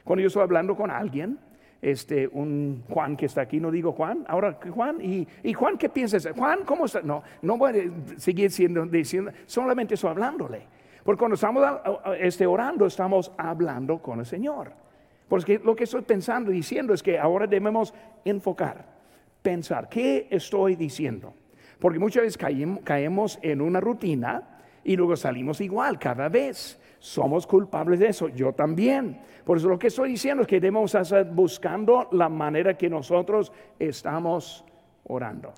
Cuando 0.04 0.20
yo 0.20 0.28
estoy 0.28 0.44
hablando 0.44 0.76
con 0.76 0.92
alguien, 0.92 1.40
este, 1.82 2.28
un 2.28 2.84
Juan 2.88 3.16
que 3.16 3.26
está 3.26 3.40
aquí, 3.40 3.58
no 3.58 3.72
digo 3.72 3.90
Juan, 3.90 4.24
ahora 4.28 4.56
Juan, 4.72 5.00
y, 5.00 5.26
y 5.42 5.54
Juan, 5.54 5.76
¿qué 5.76 5.88
piensas? 5.88 6.28
Juan, 6.36 6.60
¿cómo 6.64 6.84
está? 6.84 7.02
No, 7.02 7.24
no 7.42 7.58
voy 7.58 7.72
a 7.80 8.20
seguir 8.20 8.52
siendo, 8.52 8.86
diciendo, 8.86 9.32
solamente 9.44 9.94
estoy 9.94 10.10
hablándole. 10.10 10.68
Porque 11.02 11.18
cuando 11.18 11.34
estamos 11.34 11.64
este, 12.20 12.46
orando, 12.46 12.86
estamos 12.86 13.32
hablando 13.36 13.98
con 13.98 14.20
el 14.20 14.26
Señor. 14.26 14.83
Porque 15.34 15.58
lo 15.58 15.74
que 15.74 15.82
estoy 15.82 16.02
pensando 16.02 16.52
y 16.52 16.54
diciendo 16.54 16.94
es 16.94 17.02
que 17.02 17.18
ahora 17.18 17.48
debemos 17.48 17.92
enfocar, 18.24 18.86
pensar, 19.42 19.88
¿qué 19.88 20.28
estoy 20.30 20.76
diciendo? 20.76 21.34
Porque 21.80 21.98
muchas 21.98 22.22
veces 22.22 22.38
caemos 22.84 23.40
en 23.42 23.60
una 23.60 23.80
rutina 23.80 24.60
y 24.84 24.94
luego 24.94 25.16
salimos 25.16 25.60
igual 25.60 25.98
cada 25.98 26.28
vez. 26.28 26.80
Somos 27.00 27.48
culpables 27.48 27.98
de 27.98 28.10
eso, 28.10 28.28
yo 28.28 28.52
también. 28.52 29.22
Por 29.44 29.58
eso 29.58 29.68
lo 29.68 29.76
que 29.76 29.88
estoy 29.88 30.10
diciendo 30.10 30.42
es 30.42 30.46
que 30.46 30.60
debemos 30.60 30.94
estar 30.94 31.28
buscando 31.28 32.06
la 32.12 32.28
manera 32.28 32.78
que 32.78 32.88
nosotros 32.88 33.50
estamos 33.76 34.64
orando. 35.02 35.52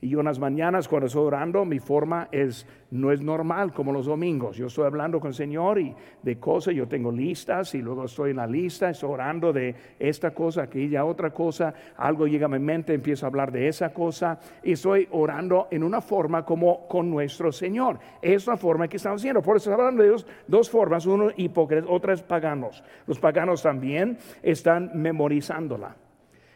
Y 0.00 0.10
yo 0.10 0.20
en 0.20 0.26
las 0.26 0.38
mañanas 0.38 0.88
cuando 0.88 1.06
estoy 1.06 1.26
orando, 1.26 1.64
mi 1.64 1.78
forma 1.78 2.28
es, 2.30 2.66
no 2.90 3.10
es 3.12 3.22
normal 3.22 3.72
como 3.72 3.92
los 3.92 4.04
domingos. 4.04 4.56
Yo 4.56 4.66
estoy 4.66 4.84
hablando 4.84 5.18
con 5.20 5.28
el 5.28 5.34
Señor 5.34 5.80
y 5.80 5.94
de 6.22 6.38
cosas, 6.38 6.74
yo 6.74 6.86
tengo 6.86 7.10
listas 7.10 7.74
y 7.74 7.80
luego 7.80 8.04
estoy 8.04 8.30
en 8.32 8.36
la 8.36 8.46
lista, 8.46 8.90
estoy 8.90 9.10
orando 9.10 9.54
de 9.54 9.74
esta 9.98 10.32
cosa, 10.32 10.64
aquella 10.64 11.04
otra 11.06 11.30
cosa, 11.30 11.72
algo 11.96 12.26
llega 12.26 12.44
a 12.44 12.50
mi 12.50 12.58
mente, 12.58 12.92
empiezo 12.92 13.24
a 13.24 13.28
hablar 13.30 13.50
de 13.50 13.68
esa 13.68 13.94
cosa 13.94 14.38
y 14.62 14.72
estoy 14.72 15.08
orando 15.12 15.68
en 15.70 15.82
una 15.82 16.02
forma 16.02 16.44
como 16.44 16.86
con 16.86 17.10
nuestro 17.10 17.50
Señor. 17.50 17.98
Es 18.20 18.46
la 18.46 18.58
forma 18.58 18.88
que 18.88 18.98
estamos 18.98 19.22
haciendo. 19.22 19.40
Por 19.40 19.56
eso 19.56 19.70
estamos 19.70 19.86
hablando 19.86 20.02
de 20.02 20.10
dos, 20.10 20.26
dos 20.46 20.68
formas, 20.68 21.06
uno 21.06 21.30
hipócritas, 21.34 21.88
otras 21.88 22.22
paganos. 22.22 22.84
Los 23.06 23.18
paganos 23.18 23.62
también 23.62 24.18
están 24.42 24.90
memorizándola. 24.94 25.96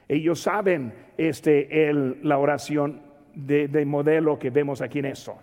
Ellos 0.09 0.42
saben 0.42 0.92
este, 1.16 1.88
el, 1.88 2.18
la 2.23 2.38
oración 2.38 3.10
de, 3.34 3.84
modelo 3.84 4.38
que 4.38 4.50
vemos 4.50 4.80
aquí 4.80 4.99
en 5.00 5.06
esto. 5.06 5.37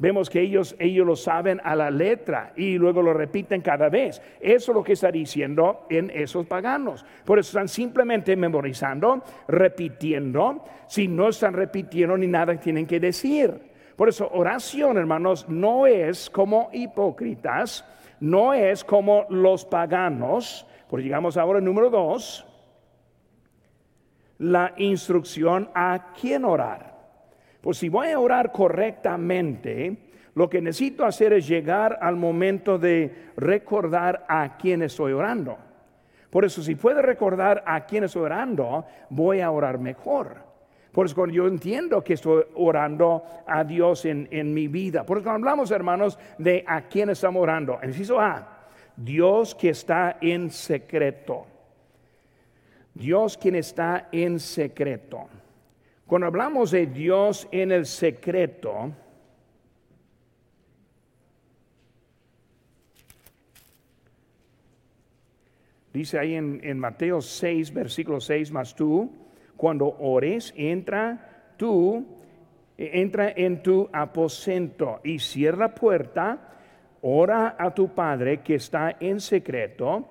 Vemos 0.00 0.30
que 0.30 0.40
ellos, 0.40 0.76
ellos 0.78 1.04
lo 1.04 1.16
saben 1.16 1.60
a 1.64 1.74
la 1.74 1.90
letra 1.90 2.52
y 2.56 2.78
luego 2.78 3.02
lo 3.02 3.12
repiten 3.12 3.60
cada 3.60 3.88
vez. 3.88 4.22
Eso 4.40 4.70
es 4.70 4.76
lo 4.76 4.84
que 4.84 4.92
está 4.92 5.10
diciendo 5.10 5.86
en 5.90 6.10
esos 6.10 6.46
paganos. 6.46 7.04
Por 7.24 7.40
eso 7.40 7.48
están 7.48 7.68
simplemente 7.68 8.36
memorizando, 8.36 9.22
repitiendo. 9.48 10.64
Si 10.86 11.08
no 11.08 11.28
están 11.28 11.54
repitiendo 11.54 12.16
ni 12.16 12.28
nada 12.28 12.54
tienen 12.60 12.86
que 12.86 13.00
decir. 13.00 13.52
Por 13.96 14.08
eso 14.08 14.30
oración, 14.32 14.96
hermanos, 14.96 15.48
no 15.48 15.84
es 15.84 16.30
como 16.30 16.70
hipócritas, 16.72 17.84
no 18.20 18.54
es 18.54 18.84
como 18.84 19.26
los 19.30 19.64
paganos. 19.64 20.64
Porque 20.88 21.02
llegamos 21.02 21.36
ahora 21.36 21.58
al 21.58 21.64
número 21.64 21.90
dos, 21.90 22.46
la 24.38 24.72
instrucción 24.76 25.68
a 25.74 26.12
quién 26.18 26.44
orar. 26.44 26.87
Pues 27.60 27.78
si 27.78 27.88
voy 27.88 28.08
a 28.08 28.20
orar 28.20 28.52
correctamente, 28.52 29.96
lo 30.34 30.48
que 30.48 30.60
necesito 30.60 31.04
hacer 31.04 31.32
es 31.32 31.48
llegar 31.48 31.98
al 32.00 32.16
momento 32.16 32.78
de 32.78 33.30
recordar 33.36 34.24
a 34.28 34.56
quién 34.56 34.82
estoy 34.82 35.12
orando. 35.12 35.58
Por 36.30 36.44
eso, 36.44 36.62
si 36.62 36.74
puedo 36.74 37.02
recordar 37.02 37.64
a 37.66 37.86
quién 37.86 38.04
estoy 38.04 38.22
orando, 38.22 38.84
voy 39.10 39.40
a 39.40 39.50
orar 39.50 39.78
mejor. 39.78 40.48
Por 40.92 41.06
eso 41.06 41.26
yo 41.26 41.46
entiendo 41.46 42.02
que 42.02 42.14
estoy 42.14 42.44
orando 42.54 43.22
a 43.46 43.64
Dios 43.64 44.04
en, 44.04 44.54
mi 44.54 44.68
vida. 44.68 45.04
Por 45.04 45.18
eso 45.18 45.30
hablamos, 45.30 45.70
hermanos, 45.70 46.18
de 46.38 46.64
a 46.66 46.82
quién 46.82 47.10
estamos 47.10 47.42
orando. 47.42 47.78
Inciso 47.82 48.20
A, 48.20 48.66
Dios 48.96 49.54
que 49.54 49.70
está 49.70 50.18
en 50.20 50.50
secreto. 50.50 51.46
Dios 52.94 53.38
quien 53.38 53.54
está 53.54 54.08
en 54.10 54.40
secreto. 54.40 55.28
Cuando 56.08 56.26
hablamos 56.26 56.70
de 56.70 56.86
Dios 56.86 57.46
en 57.52 57.70
el 57.70 57.84
secreto, 57.84 58.92
dice 65.92 66.18
ahí 66.18 66.34
en, 66.34 66.78
Mateo 66.78 67.20
6, 67.20 67.74
versículo 67.74 68.22
6, 68.22 68.50
más 68.52 68.74
tú, 68.74 69.10
cuando 69.54 69.98
ores, 69.98 70.54
entra 70.56 71.52
tú, 71.58 72.06
entra 72.78 73.30
en 73.36 73.62
tu 73.62 73.90
aposento 73.92 75.00
y 75.04 75.18
cierra 75.18 75.74
puerta, 75.74 76.54
ora 77.02 77.54
a 77.58 77.74
tu 77.74 77.94
Padre 77.94 78.40
que 78.40 78.54
está 78.54 78.96
en 78.98 79.20
secreto 79.20 80.08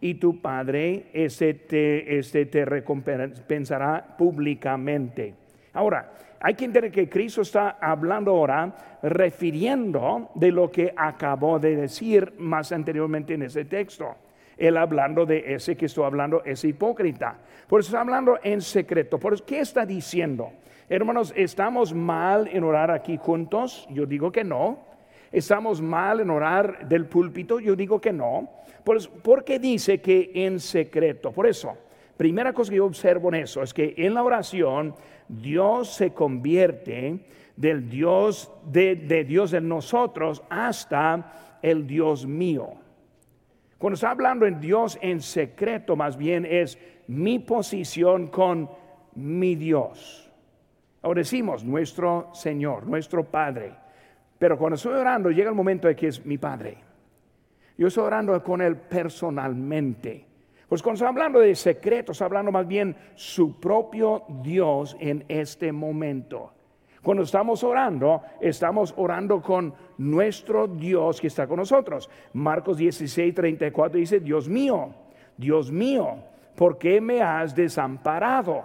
y 0.00 0.14
tu 0.14 0.40
Padre 0.40 1.06
ese 1.12 1.54
te, 1.54 2.18
ese 2.18 2.46
te 2.46 2.64
recompensará 2.64 4.16
públicamente. 4.16 5.39
Ahora, 5.72 6.12
hay 6.40 6.54
que 6.54 6.64
entender 6.64 6.90
que 6.90 7.08
Cristo 7.08 7.42
está 7.42 7.76
hablando 7.80 8.30
ahora 8.30 8.98
refiriendo 9.02 10.30
de 10.34 10.50
lo 10.50 10.70
que 10.70 10.92
acabó 10.96 11.58
de 11.58 11.76
decir 11.76 12.32
más 12.38 12.72
anteriormente 12.72 13.34
en 13.34 13.42
ese 13.42 13.64
texto. 13.66 14.16
Él 14.56 14.76
hablando 14.76 15.24
de 15.24 15.54
ese 15.54 15.76
que 15.76 15.86
estoy 15.86 16.04
hablando, 16.04 16.42
es 16.44 16.64
hipócrita. 16.64 17.38
Por 17.66 17.80
eso 17.80 17.88
está 17.88 18.00
hablando 18.00 18.38
en 18.42 18.60
secreto. 18.60 19.18
Por 19.18 19.34
eso, 19.34 19.44
¿qué 19.44 19.60
está 19.60 19.86
diciendo? 19.86 20.50
Hermanos, 20.88 21.32
¿estamos 21.36 21.94
mal 21.94 22.48
en 22.48 22.64
orar 22.64 22.90
aquí 22.90 23.16
juntos? 23.16 23.86
Yo 23.90 24.06
digo 24.06 24.32
que 24.32 24.44
no. 24.44 24.78
¿Estamos 25.30 25.80
mal 25.80 26.20
en 26.20 26.30
orar 26.30 26.88
del 26.88 27.06
púlpito? 27.06 27.60
Yo 27.60 27.76
digo 27.76 28.00
que 28.00 28.12
no. 28.12 28.50
¿Por 29.22 29.44
qué 29.44 29.58
dice 29.58 30.00
que 30.00 30.32
en 30.34 30.58
secreto? 30.58 31.32
Por 31.32 31.46
eso, 31.46 31.76
primera 32.20 32.52
cosa 32.52 32.68
que 32.68 32.76
yo 32.76 32.84
observo 32.84 33.30
en 33.30 33.36
eso 33.36 33.62
es 33.62 33.72
que 33.72 33.94
en 33.96 34.12
la 34.12 34.22
oración 34.22 34.94
Dios 35.26 35.94
se 35.94 36.12
convierte 36.12 37.24
del 37.56 37.88
Dios 37.88 38.52
de, 38.66 39.24
Dios 39.26 39.54
en 39.54 39.66
nosotros 39.66 40.42
hasta 40.50 41.58
el 41.62 41.86
Dios 41.86 42.26
mío. 42.26 42.74
Cuando 43.78 43.94
está 43.94 44.10
hablando 44.10 44.44
en 44.44 44.60
Dios 44.60 44.98
en 45.00 45.22
secreto, 45.22 45.96
más 45.96 46.18
bien 46.18 46.44
es 46.44 46.78
mi 47.06 47.38
posición 47.38 48.26
con 48.26 48.68
mi 49.14 49.54
Dios. 49.54 50.30
Ahora 51.00 51.20
decimos 51.20 51.64
nuestro 51.64 52.28
Señor, 52.34 52.86
nuestro 52.86 53.24
Padre. 53.24 53.72
Pero 54.38 54.58
cuando 54.58 54.74
estoy 54.74 54.92
orando, 54.92 55.30
llega 55.30 55.48
el 55.48 55.56
momento 55.56 55.88
de 55.88 55.96
que 55.96 56.08
es 56.08 56.22
mi 56.26 56.36
Padre. 56.36 56.76
Yo 57.78 57.86
estoy 57.86 58.04
orando 58.04 58.42
con 58.42 58.60
Él 58.60 58.76
personalmente. 58.76 60.26
Pues 60.70 60.84
cuando 60.84 60.98
está 60.98 61.08
hablando 61.08 61.40
de 61.40 61.56
secretos, 61.56 62.22
hablando 62.22 62.52
más 62.52 62.64
bien 62.64 62.94
su 63.16 63.58
propio 63.58 64.22
Dios 64.40 64.96
en 65.00 65.24
este 65.26 65.72
momento. 65.72 66.52
Cuando 67.02 67.24
estamos 67.24 67.64
orando, 67.64 68.22
estamos 68.40 68.94
orando 68.96 69.42
con 69.42 69.74
nuestro 69.98 70.68
Dios 70.68 71.20
que 71.20 71.26
está 71.26 71.48
con 71.48 71.56
nosotros. 71.56 72.08
Marcos 72.34 72.78
16, 72.78 73.34
34 73.34 73.98
dice, 73.98 74.20
Dios 74.20 74.48
mío, 74.48 74.94
Dios 75.36 75.72
mío, 75.72 76.18
¿por 76.54 76.78
qué 76.78 77.00
me 77.00 77.20
has 77.20 77.52
desamparado? 77.52 78.62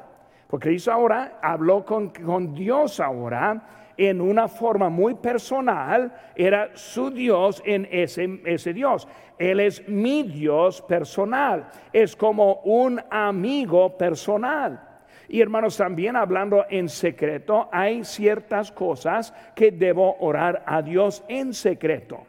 Porque 0.48 0.70
Cristo 0.70 0.92
ahora 0.92 1.40
habló 1.42 1.84
con, 1.84 2.10
con 2.10 2.54
Dios 2.54 3.00
ahora 3.00 3.85
en 3.98 4.22
una 4.22 4.48
forma 4.48 4.90
muy 4.90 5.16
personal, 5.16 6.14
era 6.36 6.72
su 6.76 7.10
Dios 7.10 7.62
en 7.66 7.88
ese, 7.92 8.42
ese 8.46 8.74
Dios. 8.74 9.08
Él 9.38 9.60
es 9.60 9.88
mi 9.88 10.24
Dios 10.24 10.82
personal, 10.82 11.70
es 11.92 12.16
como 12.16 12.62
un 12.64 13.02
amigo 13.10 13.98
personal. 13.98 14.82
Y 15.28 15.42
hermanos, 15.42 15.78
también 15.78 16.16
hablando 16.16 16.66
en 16.70 16.88
secreto, 16.88 17.68
hay 17.72 18.04
ciertas 18.04 18.72
cosas 18.72 19.34
que 19.56 19.72
debo 19.72 20.18
orar 20.20 20.64
a 20.66 20.82
Dios 20.82 21.24
en 21.28 21.54
secreto. 21.54 22.20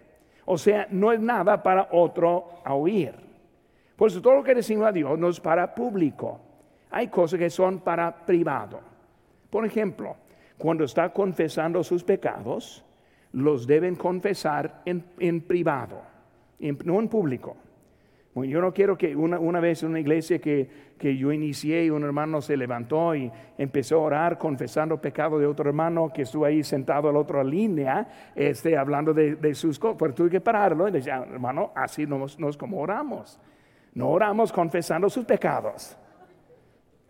O 0.46 0.56
sea, 0.56 0.86
no 0.90 1.12
es 1.12 1.20
nada 1.20 1.62
para 1.62 1.88
otro 1.90 2.60
oír. 2.66 3.12
Por 3.96 4.08
eso 4.08 4.22
todo 4.22 4.36
lo 4.36 4.42
que 4.42 4.54
decimos 4.54 4.86
a 4.86 4.92
Dios 4.92 5.18
no 5.18 5.28
es 5.28 5.40
para 5.40 5.74
público. 5.74 6.40
Hay 6.90 7.08
cosas 7.08 7.38
que 7.38 7.50
son 7.50 7.80
para 7.80 8.14
privado. 8.24 8.80
Por 9.50 9.66
ejemplo, 9.66 10.16
cuando 10.58 10.84
está 10.84 11.12
confesando 11.12 11.82
sus 11.84 12.02
pecados, 12.02 12.84
los 13.32 13.66
deben 13.66 13.96
confesar 13.96 14.82
en, 14.86 15.40
privado, 15.42 16.00
no 16.58 17.00
en 17.00 17.08
público. 17.08 17.56
yo 18.34 18.60
no 18.60 18.72
quiero 18.72 18.96
que 18.96 19.14
una, 19.14 19.60
vez 19.60 19.82
en 19.82 19.90
una 19.90 20.00
iglesia 20.00 20.38
que, 20.38 20.68
yo 20.98 21.32
inicié, 21.32 21.90
un 21.90 22.04
hermano 22.04 22.40
se 22.40 22.56
levantó 22.56 23.14
y 23.14 23.30
empezó 23.58 23.96
a 23.96 24.06
orar 24.06 24.38
confesando 24.38 25.00
pecado 25.00 25.38
de 25.38 25.46
otro 25.46 25.68
hermano 25.68 26.10
que 26.12 26.22
estuvo 26.22 26.46
ahí 26.46 26.62
sentado 26.62 27.10
a 27.10 27.12
la 27.12 27.18
otra 27.18 27.44
línea, 27.44 28.32
este, 28.34 28.76
hablando 28.76 29.12
de, 29.12 29.54
sus 29.54 29.78
cosas. 29.78 29.96
Pero 29.98 30.14
tuve 30.14 30.30
que 30.30 30.40
pararlo 30.40 30.88
y 30.88 30.92
decía, 30.92 31.26
hermano, 31.30 31.72
así 31.74 32.06
no 32.06 32.24
es 32.24 32.56
como 32.56 32.80
oramos. 32.80 33.38
No 33.92 34.10
oramos 34.10 34.52
confesando 34.52 35.08
sus 35.08 35.24
pecados. 35.24 35.96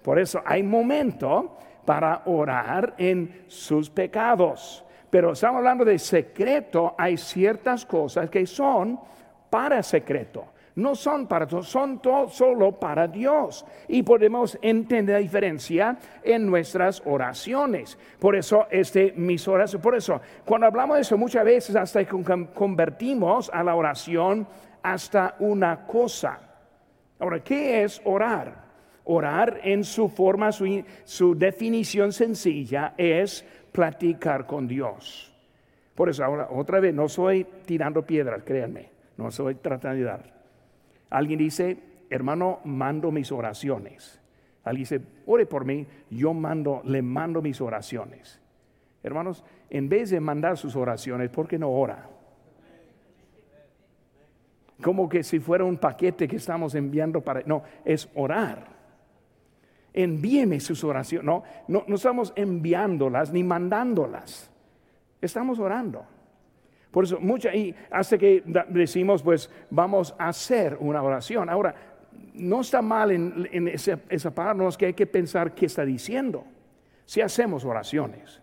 Por 0.03 0.21
eso 0.21 0.41
hay 0.45 0.63
momento 0.63 1.59
para 1.87 2.23
orar 2.27 2.95
en 2.99 3.45
sus 3.47 3.89
pecados. 3.89 4.85
Pero 5.09 5.33
estamos 5.33 5.59
hablando 5.59 5.85
de 5.85 5.99
secreto, 5.99 6.95
hay 6.99 7.17
ciertas 7.17 7.87
cosas 7.87 8.29
que 8.29 8.45
son 8.47 9.01
para 9.49 9.83
secreto. 9.83 10.49
No 10.75 10.95
son 10.95 11.27
para 11.27 11.47
todos, 11.47 11.69
son 11.69 12.03
todo, 12.03 12.29
solo 12.29 12.73
para 12.73 13.09
Dios. 13.09 13.65
Y 13.89 14.03
podemos 14.03 14.59
entender 14.61 15.15
la 15.15 15.21
diferencia 15.21 15.97
en 16.23 16.45
nuestras 16.45 17.03
oraciones. 17.07 17.97
Por 18.19 18.37
eso, 18.37 18.67
este, 18.71 19.15
mis 19.17 19.49
oraciones, 19.49 19.83
por 19.83 19.97
eso, 19.97 20.21
cuando 20.45 20.67
hablamos 20.67 20.97
de 20.97 21.01
eso, 21.01 21.17
muchas 21.17 21.47
veces 21.47 21.77
hasta 21.77 22.05
convertimos 22.05 23.51
a 23.55 23.65
la 23.65 23.75
oración 23.75 24.47
hasta 24.83 25.37
una 25.39 25.87
cosa. 25.87 26.41
Ahora, 27.19 27.43
¿qué 27.43 27.83
es 27.85 28.03
orar? 28.05 28.66
Orar 29.09 29.61
en 29.63 29.85
su 29.85 30.09
forma, 30.09 30.51
su, 30.51 31.35
definición 31.37 32.13
sencilla 32.13 32.95
es 32.99 33.45
platicar 33.71 34.47
con 34.47 34.67
Dios. 34.67 35.33
Por 35.95 36.09
eso 36.09 36.25
ahora, 36.25 36.49
otra 36.51 36.81
vez, 36.81 36.93
no 36.93 37.09
soy 37.09 37.47
tirando 37.67 38.05
piedras, 38.05 38.43
créanme, 38.43 38.91
no 39.17 39.31
soy 39.31 39.55
tratando 39.55 39.99
de 39.99 40.03
dar. 40.03 40.35
Alguien 41.09 41.39
dice, 41.39 41.79
hermano, 42.11 42.59
mando 42.65 43.13
mis 43.13 43.31
oraciones. 43.31 44.21
Alguien 44.65 44.83
dice, 44.83 45.01
ore 45.25 45.47
por 45.47 45.65
mí, 45.65 45.87
yo 46.11 46.35
mando, 46.35 46.83
le 46.85 47.01
mando 47.01 47.41
mis 47.41 47.61
oraciones. 47.61 48.41
Hermanos, 49.05 49.45
en 49.71 49.89
vez 49.89 50.11
de 50.11 50.19
mandar 50.19 50.57
sus 50.57 50.75
oraciones, 50.75 51.31
¿por 51.31 51.47
qué 51.47 51.61
no 51.61 51.71
ora? 51.71 52.11
Como 54.83 55.09
que 55.09 55.23
si 55.23 55.39
fuera 55.39 55.63
un 55.63 55.77
paquete 55.77 56.27
que 56.27 56.37
estamos 56.37 56.75
enviando 56.75 57.21
para... 57.21 57.43
No, 57.47 57.63
es 57.85 58.11
orar 58.17 58.76
envíeme 59.97 60.61
sus 60.61 60.85
oraciones. 60.85 61.25
No, 61.25 61.43
no, 61.67 61.83
no 61.89 61.97
estamos 61.97 62.33
enviándolas 62.37 63.33
ni 63.33 63.43
mandándolas. 63.43 64.49
Estamos 65.21 65.59
orando. 65.59 66.05
Por 66.91 67.05
eso, 67.05 67.19
mucha, 67.21 67.55
y 67.55 67.75
hasta 67.91 68.17
que 68.17 68.43
decimos, 68.69 69.23
pues 69.23 69.51
vamos 69.71 70.15
a 70.19 70.29
hacer 70.29 70.77
una 70.81 71.03
oración. 71.03 71.51
Ahora, 71.51 71.75
no 72.35 72.61
está 72.61 72.81
mal 72.83 73.11
en, 73.11 73.69
esa, 73.69 74.31
palabra, 74.31 74.69
que 74.79 74.87
hay 74.87 74.95
que 74.95 75.07
pensar 75.07 75.55
qué 75.55 75.67
está 75.67 75.85
diciendo. 75.85 76.45
Si 77.05 77.21
hacemos 77.21 77.65
oraciones. 77.65 78.41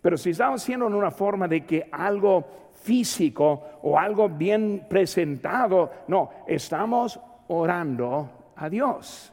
Pero 0.00 0.16
si 0.16 0.30
estamos 0.30 0.62
haciendo 0.62 0.86
en 0.86 0.94
una 0.94 1.10
forma 1.10 1.48
de 1.48 1.64
que 1.64 1.88
algo 1.90 2.70
físico 2.82 3.80
o 3.82 3.98
algo 3.98 4.28
bien 4.28 4.86
presentado, 4.88 5.90
no, 6.08 6.30
estamos 6.46 7.18
orando 7.48 8.52
a 8.56 8.68
Dios. 8.68 9.32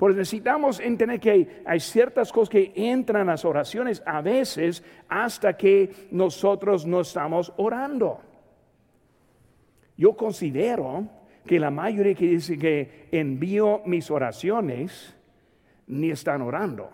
Porque 0.00 0.16
necesitamos 0.16 0.80
entender 0.80 1.20
que 1.20 1.62
hay, 1.66 1.78
ciertas 1.78 2.32
cosas 2.32 2.48
que 2.48 2.72
entran 2.74 3.20
en 3.20 3.26
las 3.26 3.44
oraciones 3.44 4.02
a 4.06 4.22
veces 4.22 4.82
hasta 5.10 5.58
que 5.58 6.08
nosotros 6.10 6.86
no 6.86 7.02
estamos 7.02 7.52
orando. 7.58 8.18
Yo 9.98 10.16
considero 10.16 11.06
que 11.44 11.60
la 11.60 11.70
mayoría 11.70 12.14
que 12.14 12.28
dice 12.28 12.56
que 12.56 13.08
envío 13.12 13.82
mis 13.84 14.10
oraciones 14.10 15.14
ni 15.86 16.10
están 16.10 16.40
orando. 16.40 16.88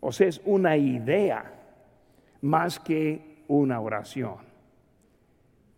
O 0.00 0.12
sea, 0.12 0.26
es 0.26 0.42
una 0.44 0.76
idea 0.76 1.54
más 2.42 2.78
que 2.78 3.44
una 3.48 3.80
oración. 3.80 4.36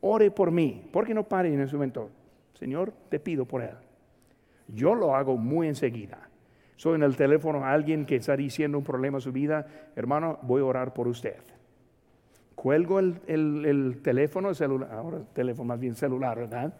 Ore 0.00 0.32
por 0.32 0.50
mí. 0.50 0.88
¿Por 0.92 1.06
qué 1.06 1.14
no 1.14 1.22
pare 1.22 1.54
en 1.54 1.60
ese 1.60 1.76
momento? 1.76 2.10
Señor, 2.54 2.92
te 3.08 3.20
pido 3.20 3.44
por 3.44 3.62
él. 3.62 3.89
Yo 4.74 4.94
lo 4.94 5.14
hago 5.14 5.36
muy 5.36 5.68
enseguida. 5.68 6.28
Soy 6.76 6.94
en 6.94 7.02
el 7.02 7.16
teléfono 7.16 7.64
a 7.64 7.72
alguien 7.72 8.06
que 8.06 8.16
está 8.16 8.36
diciendo 8.36 8.78
un 8.78 8.84
problema 8.84 9.18
en 9.18 9.20
su 9.20 9.32
vida, 9.32 9.66
hermano, 9.96 10.38
voy 10.42 10.62
a 10.62 10.64
orar 10.64 10.94
por 10.94 11.08
usted. 11.08 11.36
Cuelgo 12.54 12.98
el, 12.98 14.00
teléfono, 14.02 14.54
celular, 14.54 14.90
ahora 14.92 15.18
el 15.18 15.26
teléfono 15.26 15.68
más 15.68 15.80
bien 15.80 15.94
celular, 15.94 16.38
¿verdad? 16.38 16.74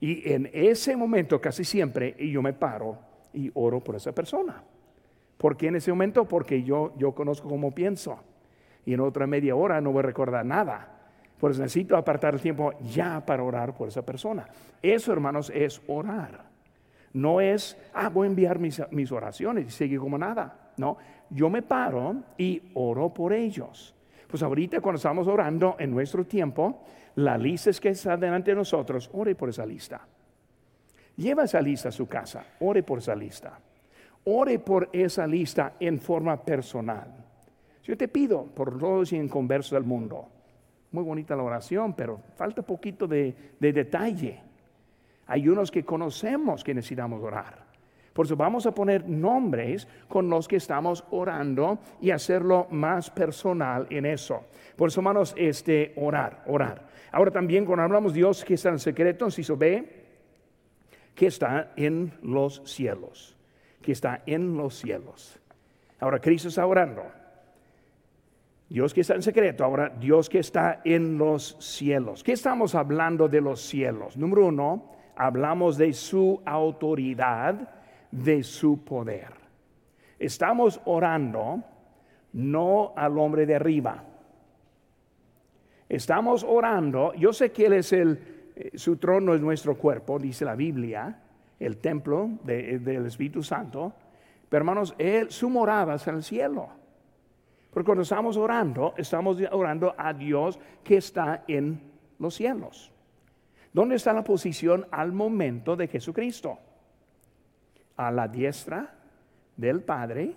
Y 0.00 0.30
en 0.30 0.50
ese 0.52 0.96
momento, 0.96 1.40
casi 1.40 1.64
siempre, 1.64 2.14
yo 2.18 2.42
me 2.42 2.52
paro 2.52 2.98
y 3.32 3.50
oro 3.54 3.80
por 3.80 3.96
esa 3.96 4.12
persona. 4.12 4.62
¿Por 5.38 5.56
qué 5.56 5.68
en 5.68 5.76
ese 5.76 5.90
momento? 5.90 6.26
Porque 6.26 6.62
yo, 6.62 6.92
yo 6.98 7.12
conozco 7.12 7.48
cómo 7.48 7.74
pienso. 7.74 8.20
Y 8.84 8.94
en 8.94 9.00
otra 9.00 9.26
media 9.26 9.54
hora 9.54 9.80
no 9.80 9.92
voy 9.92 10.00
a 10.00 10.02
recordar 10.02 10.44
nada. 10.44 10.91
Por 11.42 11.50
eso 11.50 11.60
necesito 11.60 11.96
apartar 11.96 12.34
el 12.34 12.40
tiempo 12.40 12.72
ya 12.78 13.26
para 13.26 13.42
orar 13.42 13.74
por 13.74 13.88
esa 13.88 14.02
persona. 14.02 14.46
Eso, 14.80 15.12
hermanos, 15.12 15.50
es 15.52 15.82
orar. 15.88 16.44
No 17.14 17.40
es, 17.40 17.76
ah, 17.94 18.08
voy 18.10 18.28
a 18.28 18.30
enviar 18.30 18.60
mis, 18.60 19.10
oraciones 19.10 19.66
y 19.66 19.70
sigue 19.70 19.98
como 19.98 20.16
nada. 20.16 20.70
No, 20.76 20.98
yo 21.30 21.50
me 21.50 21.62
paro 21.62 22.14
y 22.38 22.70
oro 22.74 23.12
por 23.12 23.32
ellos. 23.32 23.92
Pues 24.28 24.40
ahorita 24.44 24.80
cuando 24.80 24.98
estamos 24.98 25.26
orando 25.26 25.74
en 25.80 25.90
nuestro 25.90 26.24
tiempo, 26.24 26.84
la 27.16 27.36
lista 27.36 27.70
es 27.70 27.80
que 27.80 27.88
está 27.88 28.16
delante 28.16 28.52
de 28.52 28.58
nosotros, 28.58 29.10
ore 29.12 29.34
por 29.34 29.48
esa 29.48 29.66
lista. 29.66 30.00
Lleva 31.16 31.42
esa 31.42 31.60
lista 31.60 31.88
a 31.88 31.92
su 31.92 32.06
casa, 32.06 32.44
ore 32.60 32.84
por 32.84 33.00
esa 33.00 33.16
lista. 33.16 33.58
Ore 34.26 34.60
por 34.60 34.90
esa 34.92 35.26
lista 35.26 35.72
en 35.80 35.98
forma 35.98 36.40
personal. 36.40 37.08
Yo 37.82 37.96
te 37.96 38.06
pido 38.06 38.44
por 38.44 38.78
todos 38.78 39.12
y 39.12 39.16
en 39.16 39.28
converso 39.28 39.74
del 39.74 39.82
mundo 39.82 40.28
muy 40.92 41.02
bonita 41.02 41.34
la 41.34 41.42
oración, 41.42 41.94
pero 41.94 42.20
falta 42.36 42.62
poquito 42.62 43.06
de, 43.06 43.34
detalle. 43.58 44.40
Hay 45.26 45.48
unos 45.48 45.70
que 45.70 45.84
conocemos 45.84 46.62
que 46.62 46.74
necesitamos 46.74 47.22
orar. 47.22 47.62
Por 48.12 48.26
eso 48.26 48.36
vamos 48.36 48.66
a 48.66 48.74
poner 48.74 49.08
nombres 49.08 49.88
con 50.06 50.28
los 50.28 50.46
que 50.46 50.56
estamos 50.56 51.02
orando 51.10 51.78
y 52.00 52.10
hacerlo 52.10 52.66
más 52.70 53.10
personal 53.10 53.86
en 53.88 54.04
eso. 54.04 54.44
Por 54.76 54.88
eso, 54.88 55.00
hermanos, 55.00 55.34
este 55.36 55.94
orar, 55.96 56.42
orar. 56.46 56.86
Ahora 57.10 57.30
también 57.30 57.64
cuando 57.64 57.84
hablamos 57.84 58.12
de 58.12 58.18
Dios 58.18 58.44
que 58.44 58.54
está 58.54 58.68
en 58.68 58.78
secreto, 58.78 59.30
si 59.30 59.42
se 59.42 59.54
ve 59.54 60.02
que 61.14 61.26
está 61.26 61.72
en 61.76 62.12
los 62.22 62.62
cielos, 62.64 63.36
que 63.80 63.92
está 63.92 64.22
en 64.26 64.56
los 64.56 64.74
cielos. 64.74 65.38
Ahora 66.00 66.20
Cristo 66.20 66.48
está 66.48 66.66
orando. 66.66 67.21
Dios 68.72 68.94
que 68.94 69.02
está 69.02 69.14
en 69.14 69.22
secreto, 69.22 69.64
ahora 69.64 69.90
Dios 69.90 70.30
que 70.30 70.38
está 70.38 70.80
en 70.82 71.18
los 71.18 71.58
cielos. 71.60 72.24
¿Qué 72.24 72.32
estamos 72.32 72.74
hablando 72.74 73.28
de 73.28 73.42
los 73.42 73.60
cielos? 73.60 74.16
Número 74.16 74.46
uno, 74.46 74.86
hablamos 75.14 75.76
de 75.76 75.92
su 75.92 76.40
autoridad, 76.46 77.68
de 78.10 78.42
su 78.42 78.82
poder. 78.82 79.28
Estamos 80.18 80.80
orando 80.86 81.62
no 82.32 82.94
al 82.96 83.18
hombre 83.18 83.44
de 83.44 83.56
arriba. 83.56 84.04
Estamos 85.86 86.42
orando, 86.42 87.12
yo 87.12 87.34
sé 87.34 87.52
que 87.52 87.66
Él 87.66 87.74
es 87.74 87.92
el, 87.92 88.52
eh, 88.56 88.70
su 88.74 88.96
trono 88.96 89.34
es 89.34 89.42
nuestro 89.42 89.76
cuerpo, 89.76 90.18
dice 90.18 90.46
la 90.46 90.56
Biblia, 90.56 91.20
el 91.60 91.76
templo 91.76 92.38
del 92.42 93.04
Espíritu 93.04 93.42
Santo, 93.42 93.92
pero 94.48 94.62
hermanos, 94.62 94.94
Él, 94.96 95.30
su 95.30 95.50
morada 95.50 95.96
es 95.96 96.06
en 96.06 96.14
el 96.14 96.22
cielo. 96.22 96.81
Porque 97.72 97.86
cuando 97.86 98.02
estamos 98.02 98.36
orando, 98.36 98.92
estamos 98.98 99.38
orando 99.50 99.94
a 99.96 100.12
Dios 100.12 100.58
que 100.84 100.98
está 100.98 101.44
en 101.48 101.80
los 102.18 102.34
cielos. 102.34 102.92
¿Dónde 103.72 103.94
está 103.94 104.12
la 104.12 104.22
posición 104.22 104.86
al 104.90 105.12
momento 105.12 105.74
de 105.74 105.88
Jesucristo? 105.88 106.58
A 107.96 108.10
la 108.10 108.28
diestra 108.28 108.94
del 109.56 109.80
Padre, 109.80 110.36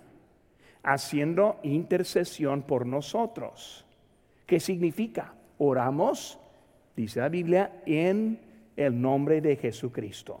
haciendo 0.82 1.60
intercesión 1.62 2.62
por 2.62 2.86
nosotros. 2.86 3.84
¿Qué 4.46 4.58
significa? 4.58 5.34
Oramos, 5.58 6.38
dice 6.96 7.20
la 7.20 7.28
Biblia, 7.28 7.82
en 7.84 8.40
el 8.76 8.98
nombre 8.98 9.42
de 9.42 9.56
Jesucristo. 9.56 10.40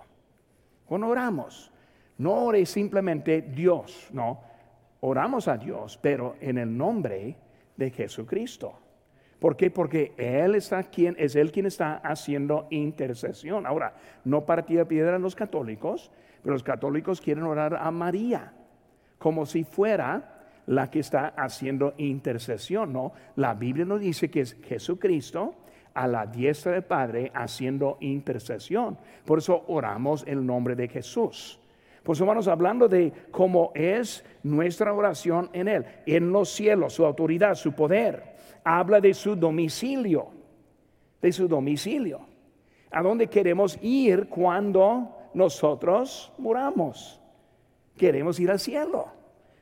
Cuando 0.86 1.08
oramos, 1.08 1.70
no 2.16 2.32
ore 2.32 2.64
simplemente 2.64 3.42
Dios, 3.42 4.08
no 4.14 4.45
oramos 5.00 5.48
a 5.48 5.56
Dios, 5.56 5.98
pero 6.00 6.36
en 6.40 6.58
el 6.58 6.76
nombre 6.76 7.36
de 7.76 7.90
Jesucristo. 7.90 8.78
¿Por 9.38 9.56
qué? 9.56 9.70
Porque 9.70 10.14
Él 10.16 10.54
está 10.54 10.82
quien, 10.84 11.14
es 11.18 11.36
Él 11.36 11.52
quien 11.52 11.66
está 11.66 11.96
haciendo 11.96 12.66
intercesión. 12.70 13.66
Ahora, 13.66 13.94
no 14.24 14.46
partía 14.46 14.88
piedra 14.88 15.18
los 15.18 15.36
católicos, 15.36 16.10
pero 16.42 16.54
los 16.54 16.62
católicos 16.62 17.20
quieren 17.20 17.44
orar 17.44 17.74
a 17.74 17.90
María, 17.90 18.52
como 19.18 19.44
si 19.44 19.64
fuera 19.64 20.32
la 20.66 20.90
que 20.90 21.00
está 21.00 21.28
haciendo 21.36 21.94
intercesión, 21.98 22.92
¿no? 22.92 23.12
La 23.36 23.54
Biblia 23.54 23.84
nos 23.84 24.00
dice 24.00 24.30
que 24.30 24.40
es 24.40 24.56
Jesucristo 24.62 25.54
a 25.94 26.06
la 26.06 26.26
diestra 26.26 26.72
del 26.72 26.82
Padre 26.82 27.30
haciendo 27.34 27.98
intercesión. 28.00 28.98
Por 29.24 29.38
eso 29.38 29.64
oramos 29.68 30.24
el 30.26 30.44
nombre 30.44 30.74
de 30.74 30.88
Jesús. 30.88 31.60
Pues 32.06 32.20
hermanos, 32.20 32.46
hablando 32.46 32.86
de 32.86 33.12
cómo 33.32 33.72
es 33.74 34.24
nuestra 34.44 34.92
oración 34.92 35.50
en 35.52 35.66
Él, 35.66 35.84
en 36.06 36.30
los 36.30 36.50
cielos, 36.50 36.92
su 36.92 37.04
autoridad, 37.04 37.56
su 37.56 37.72
poder, 37.72 38.36
habla 38.62 39.00
de 39.00 39.12
su 39.12 39.34
domicilio, 39.34 40.28
de 41.20 41.32
su 41.32 41.48
domicilio. 41.48 42.20
¿A 42.92 43.02
dónde 43.02 43.26
queremos 43.26 43.76
ir 43.82 44.28
cuando 44.28 45.16
nosotros 45.34 46.32
muramos? 46.38 47.20
Queremos 47.96 48.38
ir 48.38 48.52
al 48.52 48.60
cielo, 48.60 49.08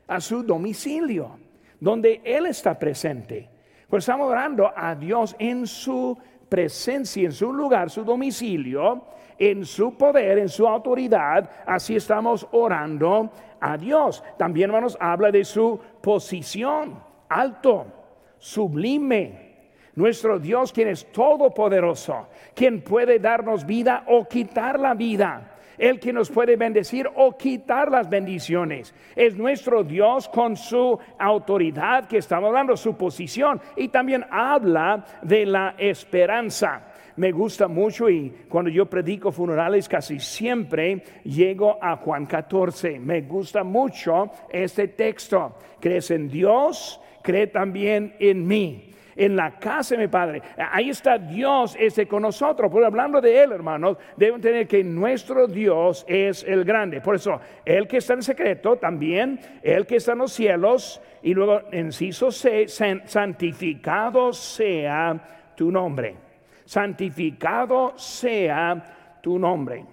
a 0.05 0.21
su 0.21 0.43
domicilio, 0.43 1.39
donde 1.79 2.21
Él 2.23 2.45
está 2.45 2.77
presente. 2.77 3.49
Pues 3.89 4.03
estamos 4.03 4.29
orando 4.29 4.71
a 4.75 4.93
Dios 4.93 5.35
en 5.39 5.65
su 5.65 6.15
presencia, 6.47 7.23
en 7.23 7.31
su 7.31 7.51
lugar, 7.51 7.89
su 7.89 8.03
domicilio, 8.03 9.03
en 9.37 9.65
su 9.65 9.97
poder, 9.97 10.39
en 10.39 10.49
su 10.49 10.67
autoridad. 10.67 11.49
Así 11.65 11.95
estamos 11.95 12.47
orando 12.51 13.31
a 13.59 13.77
Dios. 13.77 14.23
También, 14.37 14.69
hermanos, 14.69 14.97
habla 14.99 15.31
de 15.31 15.43
su 15.43 15.79
posición, 16.01 16.99
alto, 17.29 17.85
sublime. 18.37 19.45
Nuestro 19.95 20.39
Dios, 20.39 20.73
quien 20.73 20.89
es 20.89 21.09
todopoderoso, 21.11 22.27
quien 22.53 22.81
puede 22.81 23.17
darnos 23.17 23.65
vida 23.65 24.03
o 24.07 24.27
quitar 24.27 24.79
la 24.79 24.93
vida. 24.93 25.51
El 25.77 25.99
que 25.99 26.13
nos 26.13 26.29
puede 26.29 26.55
bendecir 26.55 27.09
o 27.15 27.35
quitar 27.35 27.91
las 27.91 28.09
bendiciones. 28.09 28.93
Es 29.15 29.35
nuestro 29.35 29.83
Dios 29.83 30.29
con 30.29 30.55
su 30.55 30.97
autoridad 31.19 32.07
que 32.07 32.17
estamos 32.17 32.47
hablando, 32.47 32.77
su 32.77 32.95
posición. 32.95 33.59
Y 33.75 33.89
también 33.89 34.25
habla 34.29 35.03
de 35.21 35.45
la 35.45 35.75
esperanza 35.77 36.81
me 37.17 37.31
gusta 37.31 37.67
mucho 37.67 38.09
y 38.09 38.29
cuando 38.49 38.69
yo 38.69 38.85
predico 38.87 39.31
funerales 39.31 39.87
casi 39.87 40.19
siempre 40.19 41.03
llego 41.23 41.77
a 41.81 41.97
Juan 41.97 42.25
14. 42.25 42.99
Me 42.99 43.21
gusta 43.21 43.63
mucho 43.63 44.31
este 44.49 44.89
texto. 44.89 45.55
¿Crees 45.79 46.11
en 46.11 46.29
Dios? 46.29 46.99
Cree 47.21 47.47
también 47.47 48.15
en 48.19 48.45
mí 48.45 48.91
en 49.15 49.35
la 49.35 49.57
casa 49.57 49.95
de 49.95 50.01
mi 50.01 50.07
Padre. 50.07 50.41
Ahí 50.57 50.89
está 50.89 51.17
Dios 51.17 51.75
ese 51.79 52.07
con 52.07 52.21
nosotros. 52.21 52.69
Por 52.71 52.83
hablando 52.83 53.21
de 53.21 53.43
Él, 53.43 53.51
hermanos, 53.53 53.97
deben 54.17 54.41
tener 54.41 54.67
que 54.67 54.83
nuestro 54.83 55.47
Dios 55.47 56.05
es 56.07 56.43
el 56.43 56.65
grande. 56.65 57.01
Por 57.01 57.15
eso, 57.15 57.39
el 57.63 57.87
que 57.87 57.97
está 57.97 58.13
en 58.13 58.23
secreto, 58.23 58.75
también 58.75 59.39
el 59.63 59.85
que 59.85 59.97
está 59.97 60.11
en 60.11 60.19
los 60.19 60.33
cielos, 60.33 61.01
y 61.23 61.33
luego, 61.33 61.61
inciso 61.71 62.31
C, 62.31 62.67
santificado 62.67 64.33
sea 64.33 65.53
tu 65.55 65.71
nombre. 65.71 66.24
Santificado 66.65 67.93
sea 67.97 69.19
tu 69.21 69.39
nombre. 69.39 69.85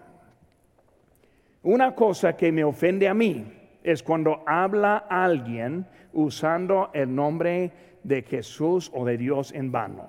Una 1.62 1.94
cosa 1.94 2.36
que 2.36 2.50
me 2.50 2.64
ofende 2.64 3.08
a 3.08 3.14
mí 3.14 3.46
es 3.82 4.02
cuando 4.02 4.42
habla 4.46 5.06
alguien 5.08 5.86
usando 6.12 6.90
el 6.92 7.14
nombre 7.14 7.72
de 8.02 8.22
Jesús 8.22 8.90
o 8.94 9.04
de 9.04 9.16
Dios 9.16 9.52
en 9.52 9.70
vano. 9.70 10.08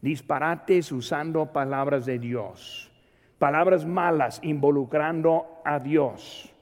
Disparates 0.00 0.90
usando 0.92 1.52
palabras 1.52 2.06
de 2.06 2.18
Dios. 2.18 2.90
Palabras 3.38 3.86
malas 3.86 4.40
involucrando 4.42 5.60
a 5.64 5.78
Dios. 5.78 6.52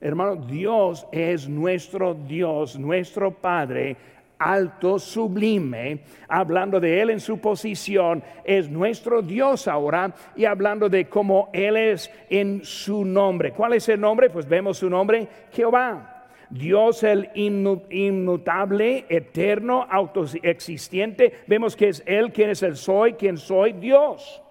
Hermano, 0.00 0.36
Dios 0.36 1.06
es 1.10 1.48
nuestro 1.48 2.14
Dios, 2.14 2.78
nuestro 2.78 3.32
Padre, 3.32 3.96
alto, 4.38 4.98
sublime, 4.98 6.00
hablando 6.28 6.80
de 6.80 7.00
Él 7.00 7.10
en 7.10 7.20
su 7.20 7.38
posición, 7.38 8.22
es 8.44 8.68
nuestro 8.70 9.22
Dios 9.22 9.68
ahora 9.68 10.14
y 10.36 10.44
hablando 10.44 10.88
de 10.88 11.08
cómo 11.08 11.50
Él 11.52 11.76
es 11.76 12.10
en 12.30 12.64
su 12.64 13.04
nombre. 13.04 13.52
¿Cuál 13.52 13.74
es 13.74 13.88
el 13.88 14.00
nombre? 14.00 14.30
Pues 14.30 14.48
vemos 14.48 14.78
su 14.78 14.88
nombre, 14.88 15.28
Jehová. 15.52 16.14
Dios 16.50 17.02
el 17.02 17.28
inmutable, 17.34 19.04
eterno, 19.08 19.86
autoexistente. 19.90 21.40
Vemos 21.46 21.76
que 21.76 21.88
es 21.88 22.02
Él 22.06 22.32
quien 22.32 22.50
es 22.50 22.62
el 22.62 22.76
soy, 22.76 23.12
quien 23.14 23.36
soy 23.36 23.74
Dios. 23.74 24.42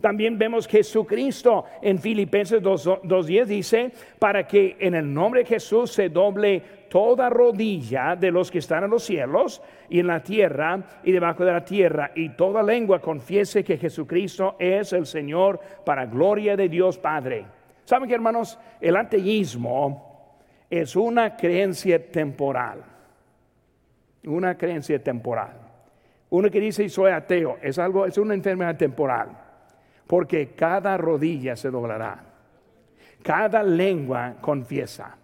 También 0.00 0.38
vemos 0.38 0.68
Jesucristo 0.68 1.64
en 1.80 1.98
Filipenses 1.98 2.62
2.10 2.62 3.44
dice, 3.46 3.90
para 4.18 4.46
que 4.46 4.76
en 4.78 4.94
el 4.94 5.12
nombre 5.12 5.40
de 5.40 5.46
Jesús 5.46 5.90
se 5.90 6.10
doble 6.10 6.62
toda 6.88 7.30
rodilla 7.30 8.16
de 8.16 8.30
los 8.30 8.50
que 8.50 8.58
están 8.58 8.84
en 8.84 8.90
los 8.90 9.04
cielos 9.04 9.62
y 9.88 10.00
en 10.00 10.06
la 10.06 10.22
tierra 10.22 10.82
y 11.04 11.12
debajo 11.12 11.44
de 11.44 11.52
la 11.52 11.64
tierra, 11.64 12.12
y 12.14 12.30
toda 12.30 12.62
lengua 12.62 13.00
confiese 13.00 13.64
que 13.64 13.78
Jesucristo 13.78 14.56
es 14.58 14.92
el 14.92 15.06
Señor 15.06 15.60
para 15.84 16.06
gloria 16.06 16.56
de 16.56 16.68
Dios 16.68 16.98
Padre. 16.98 17.44
¿Saben 17.84 18.08
que 18.08 18.14
hermanos? 18.14 18.58
El 18.80 18.96
ateísmo 18.96 20.34
es 20.68 20.96
una 20.96 21.36
creencia 21.36 22.10
temporal. 22.10 22.82
Una 24.24 24.56
creencia 24.56 25.02
temporal. 25.02 25.66
Uno 26.30 26.50
que 26.50 26.60
dice 26.60 26.88
soy 26.88 27.12
ateo 27.12 27.58
es 27.62 27.78
algo, 27.78 28.06
es 28.06 28.18
una 28.18 28.34
enfermedad 28.34 28.76
temporal, 28.76 29.28
porque 30.06 30.54
cada 30.54 30.96
rodilla 30.96 31.54
se 31.54 31.70
doblará, 31.70 32.24
cada 33.22 33.62
lengua 33.62 34.34
confiesa. 34.40 35.16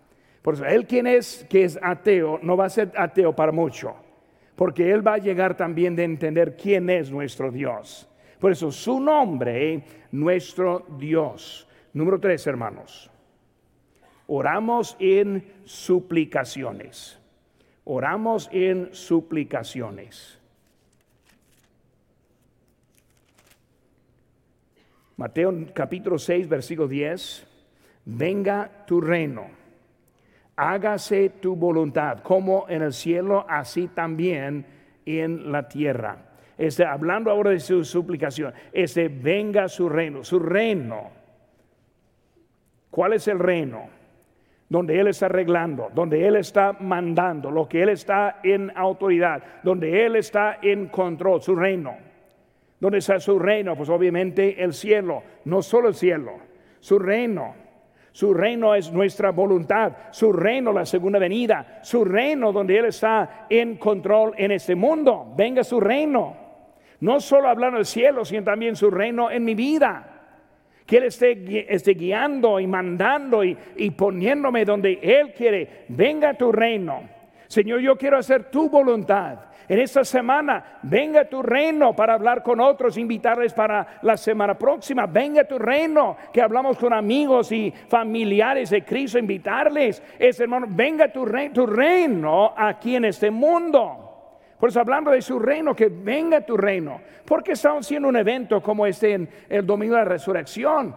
Por 0.42 0.54
eso, 0.54 0.64
él 0.66 0.86
quien 0.86 1.06
es 1.06 1.46
que 1.48 1.64
es 1.64 1.78
ateo 1.80 2.40
no 2.42 2.56
va 2.56 2.66
a 2.66 2.70
ser 2.70 2.92
ateo 2.96 3.34
para 3.34 3.52
mucho, 3.52 3.94
porque 4.56 4.90
él 4.90 5.06
va 5.06 5.14
a 5.14 5.18
llegar 5.18 5.56
también 5.56 5.94
de 5.94 6.04
entender 6.04 6.56
quién 6.56 6.90
es 6.90 7.10
nuestro 7.10 7.50
Dios. 7.52 8.08
Por 8.40 8.50
eso, 8.50 8.72
su 8.72 8.98
nombre, 8.98 9.84
nuestro 10.10 10.84
Dios. 10.98 11.68
Número 11.92 12.18
tres, 12.18 12.44
hermanos. 12.48 13.08
Oramos 14.26 14.96
en 14.98 15.44
suplicaciones. 15.64 17.18
Oramos 17.84 18.48
en 18.52 18.92
suplicaciones. 18.92 20.38
Mateo 25.16 25.66
capítulo 25.72 26.18
6, 26.18 26.48
versículo 26.48 26.88
10. 26.88 27.46
Venga 28.06 28.84
tu 28.86 29.00
reino. 29.00 29.61
Hágase 30.64 31.30
tu 31.40 31.56
voluntad, 31.56 32.20
como 32.22 32.66
en 32.68 32.82
el 32.82 32.92
cielo, 32.92 33.44
así 33.48 33.88
también 33.88 34.64
en 35.04 35.50
la 35.50 35.66
tierra. 35.66 36.18
Este, 36.56 36.84
hablando 36.84 37.32
ahora 37.32 37.50
de 37.50 37.58
su 37.58 37.84
suplicación, 37.84 38.54
este, 38.72 39.08
venga 39.08 39.68
su 39.68 39.88
reino, 39.88 40.22
su 40.22 40.38
reino. 40.38 41.10
¿Cuál 42.90 43.14
es 43.14 43.26
el 43.26 43.40
reino? 43.40 44.02
donde 44.68 44.98
Él 44.98 45.08
está 45.08 45.26
arreglando, 45.26 45.90
donde 45.94 46.26
Él 46.26 46.36
está 46.36 46.72
mandando, 46.80 47.50
lo 47.50 47.68
que 47.68 47.82
Él 47.82 47.90
está 47.90 48.40
en 48.42 48.72
autoridad, 48.74 49.42
donde 49.62 50.06
Él 50.06 50.16
está 50.16 50.60
en 50.62 50.86
control, 50.86 51.42
su 51.42 51.54
reino. 51.54 51.94
¿Dónde 52.80 52.98
está 52.98 53.20
su 53.20 53.38
reino? 53.38 53.76
Pues 53.76 53.90
obviamente 53.90 54.62
el 54.62 54.72
cielo, 54.72 55.22
no 55.44 55.60
solo 55.60 55.88
el 55.88 55.94
cielo, 55.94 56.38
su 56.80 56.98
reino. 56.98 57.54
Su 58.12 58.34
reino 58.34 58.74
es 58.74 58.92
nuestra 58.92 59.30
voluntad, 59.30 59.92
su 60.10 60.32
reino 60.32 60.72
la 60.72 60.84
segunda 60.84 61.18
venida, 61.18 61.80
su 61.82 62.04
reino 62.04 62.52
donde 62.52 62.78
Él 62.78 62.84
está 62.86 63.46
en 63.48 63.76
control 63.76 64.34
en 64.36 64.52
este 64.52 64.74
mundo. 64.74 65.32
Venga 65.34 65.64
su 65.64 65.80
reino. 65.80 66.36
No 67.00 67.20
solo 67.20 67.48
hablando 67.48 67.78
del 67.78 67.86
cielo, 67.86 68.24
sino 68.24 68.44
también 68.44 68.76
su 68.76 68.90
reino 68.90 69.30
en 69.30 69.44
mi 69.44 69.54
vida 69.54 70.08
que 70.86 70.98
Él 70.98 71.04
esté, 71.04 71.94
guiando 71.94 72.60
y 72.60 72.66
mandando 72.66 73.42
y, 73.42 73.56
y 73.76 73.90
poniéndome 73.92 74.64
donde 74.66 74.98
Él 75.02 75.32
quiere. 75.32 75.84
Venga 75.88 76.34
tu 76.34 76.52
reino. 76.52 77.08
Señor, 77.46 77.80
yo 77.80 77.96
quiero 77.96 78.18
hacer 78.18 78.50
tu 78.50 78.68
voluntad. 78.68 79.38
En 79.68 79.78
esta 79.78 80.04
semana, 80.04 80.78
venga 80.82 81.24
tu 81.24 81.42
reino 81.42 81.94
para 81.94 82.14
hablar 82.14 82.42
con 82.42 82.60
otros, 82.60 82.96
invitarles 82.96 83.52
para 83.52 83.98
la 84.02 84.16
semana 84.16 84.58
próxima. 84.58 85.06
Venga 85.06 85.44
tu 85.44 85.58
reino, 85.58 86.16
que 86.32 86.42
hablamos 86.42 86.76
con 86.76 86.92
amigos 86.92 87.52
y 87.52 87.72
familiares 87.88 88.70
de 88.70 88.84
Cristo, 88.84 89.18
invitarles. 89.18 90.02
Es 90.18 90.40
hermano, 90.40 90.66
venga 90.68 91.12
tu 91.12 91.24
reino, 91.24 91.54
tu 91.54 91.66
reino 91.66 92.54
aquí 92.56 92.96
en 92.96 93.06
este 93.06 93.30
mundo. 93.30 94.02
Por 94.58 94.68
eso 94.68 94.80
hablando 94.80 95.10
de 95.10 95.22
su 95.22 95.38
reino, 95.38 95.74
que 95.74 95.88
venga 95.88 96.40
tu 96.40 96.56
reino. 96.56 97.00
Porque 97.24 97.52
estamos 97.52 97.86
haciendo 97.86 98.08
un 98.08 98.16
evento 98.16 98.60
como 98.60 98.86
este 98.86 99.12
en 99.14 99.28
el 99.48 99.66
domingo 99.66 99.94
de 99.94 100.02
la 100.02 100.08
resurrección 100.08 100.94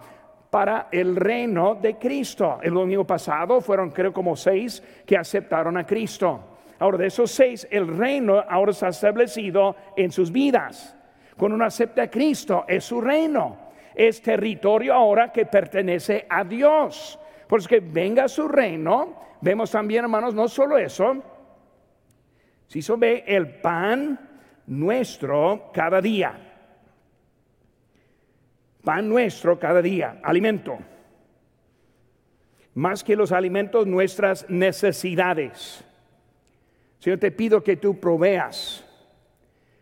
para 0.49 0.87
el 0.91 1.15
reino 1.15 1.75
de 1.75 1.95
Cristo. 1.95 2.59
El 2.61 2.73
domingo 2.73 3.05
pasado 3.05 3.61
fueron 3.61 3.91
creo 3.91 4.13
como 4.13 4.35
seis 4.35 4.81
que 5.05 5.17
aceptaron 5.17 5.77
a 5.77 5.85
Cristo. 5.85 6.54
Ahora 6.79 6.97
de 6.97 7.07
esos 7.07 7.31
seis, 7.31 7.67
el 7.71 7.87
reino 7.87 8.43
ahora 8.49 8.71
está 8.71 8.89
establecido 8.89 9.75
en 9.95 10.11
sus 10.11 10.31
vidas. 10.31 10.95
Cuando 11.37 11.55
uno 11.55 11.65
acepta 11.65 12.03
a 12.03 12.09
Cristo, 12.09 12.65
es 12.67 12.83
su 12.83 13.01
reino. 13.01 13.57
Es 13.93 14.21
territorio 14.21 14.93
ahora 14.93 15.31
que 15.31 15.45
pertenece 15.45 16.25
a 16.29 16.43
Dios. 16.43 17.19
Por 17.47 17.59
eso 17.59 17.69
que 17.69 17.79
venga 17.79 18.27
su 18.27 18.47
reino. 18.47 19.21
Vemos 19.41 19.71
también, 19.71 20.05
hermanos, 20.05 20.33
no 20.33 20.47
solo 20.47 20.77
eso, 20.77 21.23
Si 22.67 22.81
se 22.81 22.95
ve 22.95 23.23
el 23.27 23.61
pan 23.61 24.19
nuestro 24.65 25.69
cada 25.71 26.01
día. 26.01 26.33
Pan 28.83 29.07
nuestro 29.07 29.59
cada 29.59 29.81
día, 29.81 30.19
alimento. 30.23 30.77
Más 32.73 33.03
que 33.03 33.15
los 33.15 33.31
alimentos, 33.31 33.85
nuestras 33.85 34.49
necesidades. 34.49 35.85
Señor, 36.99 37.19
te 37.19 37.31
pido 37.31 37.63
que 37.63 37.77
tú 37.77 37.99
proveas. 37.99 38.83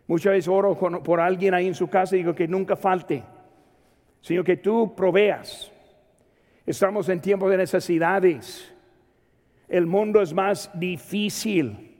Muchas 0.06 0.32
veces 0.32 0.48
oro 0.48 0.76
por 1.02 1.20
alguien 1.20 1.54
ahí 1.54 1.66
en 1.66 1.74
su 1.74 1.88
casa 1.88 2.14
y 2.14 2.18
digo 2.18 2.34
que 2.34 2.46
nunca 2.46 2.76
falte. 2.76 3.22
Señor, 4.20 4.44
que 4.44 4.56
tú 4.56 4.94
proveas. 4.94 5.72
Estamos 6.66 7.08
en 7.08 7.20
tiempos 7.20 7.50
de 7.50 7.56
necesidades. 7.56 8.74
El 9.68 9.86
mundo 9.86 10.20
es 10.20 10.32
más 10.32 10.70
difícil. 10.74 11.98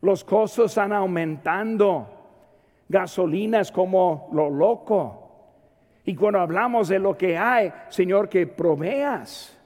Los 0.00 0.24
costos 0.24 0.72
están 0.72 0.92
aumentando. 0.92 2.12
Gasolinas 2.88 3.72
como 3.72 4.28
lo 4.32 4.48
loco. 4.48 5.22
Y 6.04 6.14
cuando 6.14 6.38
hablamos 6.38 6.88
de 6.88 7.00
lo 7.00 7.16
que 7.16 7.36
hay, 7.36 7.72
Señor, 7.88 8.28
que 8.28 8.46
proveas. 8.46 9.58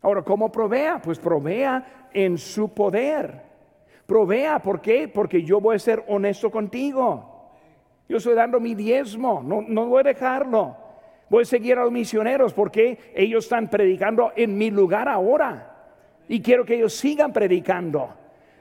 Ahora, 0.00 0.22
¿cómo 0.22 0.50
provea? 0.50 1.00
Pues 1.02 1.18
provea 1.18 2.08
en 2.12 2.38
su 2.38 2.72
poder. 2.72 3.45
Provea, 4.06 4.60
¿por 4.60 4.80
qué? 4.80 5.08
Porque 5.08 5.42
yo 5.42 5.60
voy 5.60 5.76
a 5.76 5.80
ser 5.80 6.04
honesto 6.08 6.50
contigo. 6.50 7.50
Yo 8.08 8.18
estoy 8.18 8.34
dando 8.34 8.60
mi 8.60 8.74
diezmo, 8.74 9.42
no, 9.44 9.62
no 9.66 9.86
voy 9.86 10.00
a 10.00 10.04
dejarlo. 10.04 10.76
Voy 11.28 11.42
a 11.42 11.46
seguir 11.46 11.76
a 11.76 11.82
los 11.82 11.90
misioneros 11.90 12.54
porque 12.54 13.12
ellos 13.14 13.44
están 13.44 13.68
predicando 13.68 14.32
en 14.36 14.56
mi 14.56 14.70
lugar 14.70 15.08
ahora. 15.08 15.72
Y 16.28 16.40
quiero 16.40 16.64
que 16.64 16.76
ellos 16.76 16.94
sigan 16.94 17.32
predicando. 17.32 18.14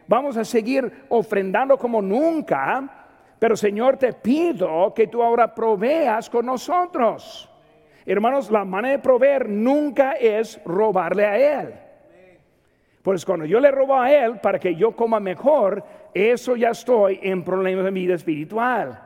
Vamos 0.08 0.36
a 0.38 0.44
seguir 0.44 1.06
ofrendando 1.10 1.78
como 1.78 2.02
nunca. 2.02 3.06
Pero 3.38 3.56
Señor, 3.56 3.98
te 3.98 4.14
pido 4.14 4.94
que 4.96 5.08
tú 5.08 5.22
ahora 5.22 5.54
proveas 5.54 6.28
con 6.28 6.48
nosotros. 6.48 7.50
Hermanos, 8.04 8.50
la 8.50 8.66
manera 8.66 8.98
de 8.98 9.04
proveer 9.04 9.48
nunca 9.48 10.14
es 10.14 10.60
robarle 10.66 11.26
a 11.26 11.62
Él. 11.62 11.85
Pues 13.06 13.24
cuando 13.24 13.46
yo 13.46 13.60
le 13.60 13.70
robo 13.70 13.96
a 13.96 14.12
Él 14.12 14.40
para 14.40 14.58
que 14.58 14.76
yo 14.76 14.96
coma 14.96 15.20
mejor, 15.20 15.84
eso 16.12 16.56
ya 16.56 16.72
estoy 16.72 17.20
en 17.22 17.44
problemas 17.44 17.86
de 17.86 17.92
vida 17.92 18.16
espiritual. 18.16 19.00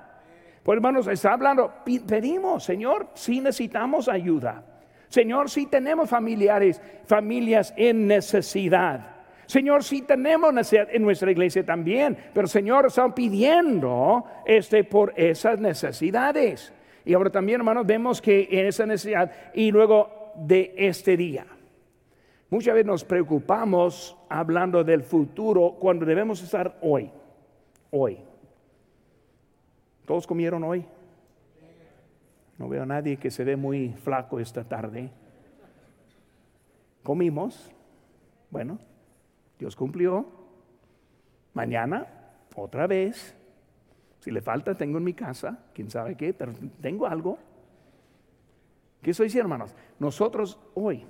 Pues 0.63 0.77
hermanos, 0.77 1.05
está 1.07 1.33
hablando, 1.33 1.73
pedimos, 2.07 2.63
Señor, 2.63 3.09
si 3.13 3.41
necesitamos 3.41 4.07
ayuda. 4.07 4.63
Señor, 5.09 5.49
si 5.49 5.65
tenemos 5.65 6.09
familiares, 6.09 6.81
familias 7.07 7.73
en 7.75 8.07
necesidad. 8.07 9.17
Señor, 9.47 9.83
si 9.83 10.03
tenemos 10.03 10.53
necesidad 10.53 10.87
en 10.93 11.03
nuestra 11.03 11.29
iglesia 11.29 11.65
también, 11.65 12.17
pero 12.33 12.47
Señor, 12.47 12.85
estamos 12.85 13.13
pidiendo 13.13 14.23
este 14.45 14.85
por 14.85 15.11
esas 15.17 15.59
necesidades. 15.59 16.71
Y 17.03 17.15
ahora 17.15 17.31
también, 17.31 17.59
hermanos, 17.59 17.85
vemos 17.85 18.21
que 18.21 18.47
en 18.49 18.65
esa 18.65 18.85
necesidad 18.85 19.29
y 19.53 19.71
luego 19.71 20.31
de 20.37 20.73
este 20.77 21.17
día. 21.17 21.45
Muchas 22.49 22.73
veces 22.73 22.87
nos 22.87 23.03
preocupamos 23.03 24.17
hablando 24.27 24.83
del 24.83 25.03
futuro 25.03 25.75
cuando 25.79 26.05
debemos 26.05 26.41
estar 26.41 26.79
hoy. 26.81 27.11
Hoy. 27.91 28.17
¿Todos 30.05 30.25
comieron 30.25 30.63
hoy? 30.63 30.83
No 32.57 32.67
veo 32.67 32.83
a 32.83 32.85
nadie 32.87 33.17
que 33.17 33.29
se 33.29 33.43
ve 33.43 33.55
muy 33.55 33.89
flaco 33.89 34.39
esta 34.39 34.63
tarde. 34.63 35.11
Comimos. 37.03 37.71
Bueno, 38.49 38.79
Dios 39.59 39.75
cumplió. 39.75 40.25
Mañana, 41.53 42.07
otra 42.55 42.87
vez. 42.87 43.35
Si 44.21 44.31
le 44.31 44.41
falta, 44.41 44.75
tengo 44.75 44.97
en 44.97 45.03
mi 45.03 45.13
casa, 45.13 45.65
quién 45.73 45.89
sabe 45.89 46.15
qué, 46.15 46.33
pero 46.33 46.53
tengo 46.81 47.05
algo. 47.05 47.37
¿Qué 49.03 49.13
soy 49.13 49.31
hermanos? 49.37 49.75
Nosotros 49.99 50.59
hoy 50.73 51.05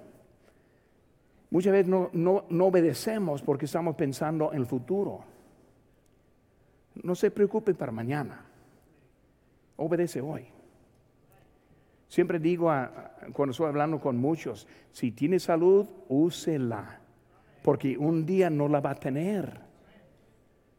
Muchas 1.51 1.73
veces 1.73 1.87
no, 1.87 2.43
obedecemos 2.63 3.41
porque 3.41 3.65
estamos 3.65 3.95
pensando 3.95 4.51
en 4.51 4.59
el 4.59 4.65
futuro. 4.65 5.23
No 7.01 7.15
se 7.15 7.31
preocupe 7.31 7.73
para 7.73 7.91
mañana. 7.91 8.45
Obedece 9.77 10.21
hoy. 10.21 10.45
Siempre 12.07 12.39
digo 12.39 12.71
cuando 13.33 13.51
estoy 13.51 13.67
hablando 13.67 13.99
con 13.99 14.17
muchos, 14.17 14.67
si 14.91 15.11
tiene 15.11 15.39
salud, 15.39 15.87
úsela, 16.07 16.99
porque 17.63 17.97
un 17.97 18.25
día 18.25 18.49
no 18.49 18.67
la 18.67 18.79
va 18.79 18.91
a 18.91 18.95
tener. 18.95 19.61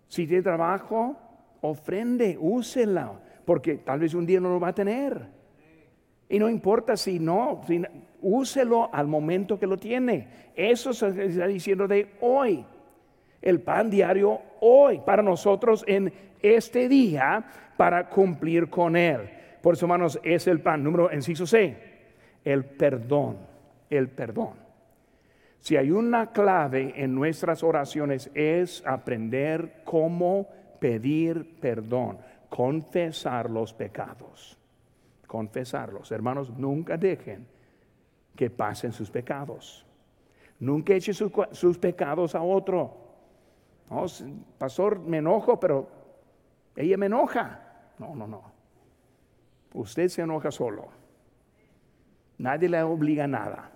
Si 0.09 0.27
tiene 0.27 0.43
trabajo, 0.43 1.17
ofrende, 1.61 2.37
úsela, 2.39 3.13
porque 3.45 3.77
tal 3.77 4.01
vez 4.01 4.15
un 4.15 4.27
día 4.27 4.41
no 4.41 4.51
lo 4.51 4.61
va 4.61 4.69
a 4.69 4.75
tener. 4.75 5.29
Y 6.29 6.39
no 6.39 6.49
importa 6.49 6.97
si 6.97 7.19
no, 7.19 7.61
úselo 8.23 8.93
al 8.93 9.07
momento 9.07 9.59
que 9.59 9.67
lo 9.67 9.77
tiene. 9.77 10.51
Eso 10.55 10.93
se 10.93 11.09
está 11.27 11.47
diciendo 11.47 11.87
de 11.87 12.15
hoy. 12.21 12.65
El 13.41 13.61
pan 13.61 13.89
diario 13.89 14.39
hoy, 14.61 15.01
para 15.05 15.23
nosotros 15.23 15.85
en 15.87 16.13
este 16.43 16.89
día, 16.89 17.45
para 17.77 18.09
cumplir 18.09 18.69
con 18.69 18.97
él. 18.97 19.21
Por 19.63 19.75
eso, 19.75 19.87
hermanos, 19.87 20.21
es 20.23 20.47
el 20.47 20.61
pan. 20.61 20.83
Número, 20.83 21.11
enciso 21.11 21.47
C, 21.47 21.77
el 22.45 22.65
perdón, 22.65 23.39
el 23.89 24.09
perdón. 24.09 24.55
Si 25.59 25.77
hay 25.77 25.91
una 25.91 26.33
clave 26.33 26.95
en 26.97 27.15
nuestras 27.15 27.63
oraciones 27.63 28.31
es 28.35 28.83
aprender 28.87 29.83
cómo 29.85 30.49
pedir 30.79 31.59
perdón, 31.61 32.19
confesar 32.49 33.51
los 33.51 33.75
pecados, 33.75 34.59
confesarlos. 35.27 36.11
Hermanos, 36.13 36.51
nunca 36.57 36.97
dejen 36.97 37.47
que 38.41 38.49
pasen 38.49 38.91
sus 38.91 39.11
pecados. 39.11 39.85
Nunca 40.61 40.95
eche 40.95 41.13
sus, 41.13 41.79
pecados 41.79 42.35
a 42.35 42.41
otro. 42.41 42.97
pastor, 44.57 44.99
me 44.99 45.19
enojo, 45.19 45.61
pero 45.61 45.87
ella 46.75 46.97
me 46.97 47.05
enoja. 47.05 47.61
No, 47.99 48.15
no, 48.15 48.27
no. 48.27 48.43
Usted 49.75 50.09
se 50.09 50.23
enoja 50.23 50.51
solo. 50.51 50.89
Nadie 52.39 52.71
le 52.71 52.83
obliga 52.83 53.25
a 53.25 53.29
nada. 53.29 53.73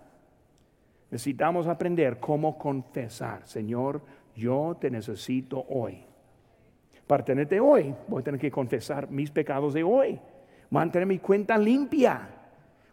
Necesitamos 1.11 1.66
aprender 1.66 2.18
cómo 2.18 2.57
confesar. 2.57 3.46
Señor, 3.46 4.00
yo 4.35 4.79
te 4.81 4.90
necesito 4.90 5.62
hoy. 5.68 6.07
Para 7.07 7.22
tenerte 7.22 7.61
hoy, 7.61 7.94
voy 8.09 8.22
a 8.22 8.24
tener 8.24 8.40
que 8.40 8.50
confesar 8.50 9.11
mis 9.11 9.31
pecados 9.31 9.74
de 9.74 9.85
hoy. 9.85 10.18
Mantener 10.70 11.07
mi 11.07 11.18
cuenta 11.18 11.59
limpia. 11.59 12.34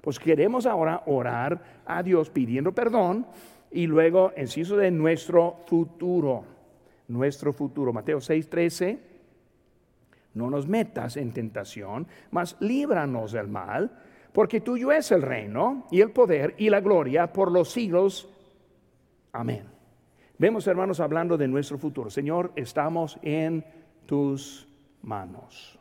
Pues 0.02 0.20
queremos 0.20 0.66
ahora 0.66 1.04
orar 1.06 1.82
a 1.86 2.02
Dios 2.04 2.30
pidiendo 2.30 2.74
perdón 2.74 3.28
y 3.72 3.88
luego, 3.88 4.34
inciso 4.36 4.76
de 4.76 4.92
nuestro 4.92 5.58
futuro, 5.66 6.44
nuestro 7.08 7.54
futuro. 7.54 7.94
Mateo 7.94 8.20
6:13, 8.20 9.00
no 10.34 10.50
nos 10.50 10.68
metas 10.68 11.18
en 11.18 11.32
tentación, 11.32 12.08
mas 12.32 12.58
líbranos 12.60 13.32
del 13.32 13.48
mal, 13.48 13.92
porque 14.34 14.62
tuyo 14.62 14.92
es 14.92 15.12
el 15.12 15.22
reino 15.22 15.88
y 15.92 16.02
el 16.02 16.12
poder 16.12 16.56
y 16.58 16.70
la 16.70 16.82
gloria 16.82 17.32
por 17.32 17.52
los 17.52 17.72
siglos. 17.72 18.30
Amén. 19.34 19.64
Vemos, 20.38 20.66
hermanos, 20.68 21.00
hablando 21.00 21.38
de 21.38 21.48
nuestro 21.48 21.78
futuro. 21.78 22.10
Señor, 22.10 22.52
estamos 22.56 23.20
en 23.22 23.64
tus 24.06 24.68
manos. 25.04 25.78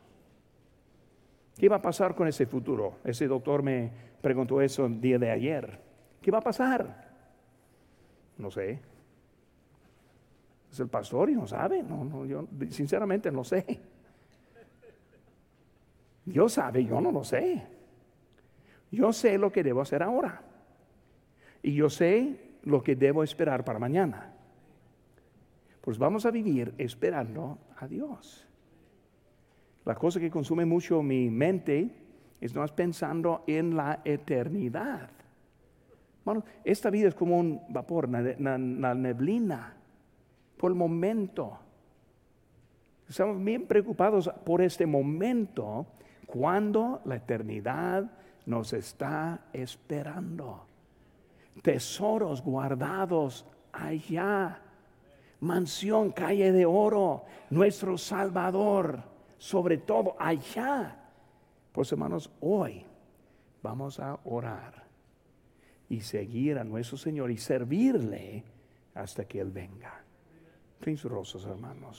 ¿Qué 1.57 1.67
va 1.67 1.77
a 1.77 1.81
pasar 1.81 2.15
con 2.15 2.27
ese 2.27 2.45
futuro? 2.45 2.99
Ese 3.03 3.27
doctor 3.27 3.63
me 3.63 4.10
preguntó 4.21 4.61
eso 4.61 4.85
el 4.85 5.01
día 5.01 5.17
de 5.19 5.31
ayer. 5.31 5.79
¿Qué 6.21 6.31
va 6.31 6.37
a 6.37 6.41
pasar? 6.41 7.09
No 8.37 8.49
sé. 8.51 8.79
Es 10.71 10.79
el 10.79 10.87
pastor 10.87 11.29
y 11.29 11.35
no 11.35 11.47
sabe. 11.47 11.83
No, 11.83 12.03
no, 12.03 12.25
yo 12.25 12.47
sinceramente 12.69 13.31
no 13.31 13.43
sé. 13.43 13.79
Dios 16.25 16.53
sabe, 16.53 16.85
yo 16.85 17.01
no 17.01 17.11
lo 17.11 17.23
sé. 17.23 17.63
Yo 18.91 19.11
sé 19.11 19.37
lo 19.37 19.51
que 19.51 19.63
debo 19.63 19.81
hacer 19.81 20.03
ahora. 20.03 20.43
Y 21.63 21.73
yo 21.73 21.89
sé 21.89 22.57
lo 22.63 22.83
que 22.83 22.95
debo 22.95 23.23
esperar 23.23 23.63
para 23.63 23.79
mañana. 23.79 24.33
Pues 25.81 25.97
vamos 25.97 26.25
a 26.25 26.31
vivir 26.31 26.73
esperando 26.77 27.57
a 27.77 27.87
Dios. 27.87 28.47
La 29.83 29.95
cosa 29.95 30.19
que 30.19 30.29
consume 30.29 30.65
mucho 30.65 31.01
mi 31.01 31.29
mente 31.29 32.00
es 32.41 32.55
más 32.55 32.71
pensando 32.71 33.43
en 33.45 33.77
la 33.77 34.01
eternidad. 34.03 35.09
Bueno, 36.25 36.43
esta 36.63 36.89
vida 36.89 37.07
es 37.07 37.15
como 37.15 37.39
un 37.39 37.61
vapor, 37.69 38.07
una, 38.07 38.95
neblina, 38.95 39.75
por 40.57 40.71
el 40.71 40.77
momento. 40.77 41.59
Estamos 43.07 43.43
bien 43.43 43.67
preocupados 43.67 44.29
por 44.43 44.61
este 44.61 44.87
momento 44.87 45.85
cuando 46.25 47.01
la 47.05 47.15
eternidad 47.17 48.09
nos 48.47 48.73
está 48.73 49.41
esperando. 49.53 50.65
Tesoros 51.61 52.41
guardados 52.41 53.45
allá. 53.71 54.61
mansión, 55.41 56.11
calle 56.11 56.51
de 56.51 56.65
oro, 56.67 57.23
nuestro 57.49 57.97
Salvador, 57.97 59.03
sobre 59.39 59.77
todo 59.77 60.15
allá. 60.19 61.00
Pues 61.71 61.91
hermanos, 61.91 62.29
hoy 62.41 62.85
vamos 63.63 63.99
a 63.99 64.19
orar 64.25 64.87
y 65.87 66.01
seguir 66.01 66.57
a 66.57 66.63
nuestro 66.63 66.97
Señor 66.97 67.31
y 67.31 67.37
servirle 67.37 68.43
hasta 68.93 69.25
que 69.25 69.39
Él 69.39 69.51
venga. 69.51 70.03
Fin 70.81 70.97
rosas, 70.97 71.45
hermanos. 71.45 71.89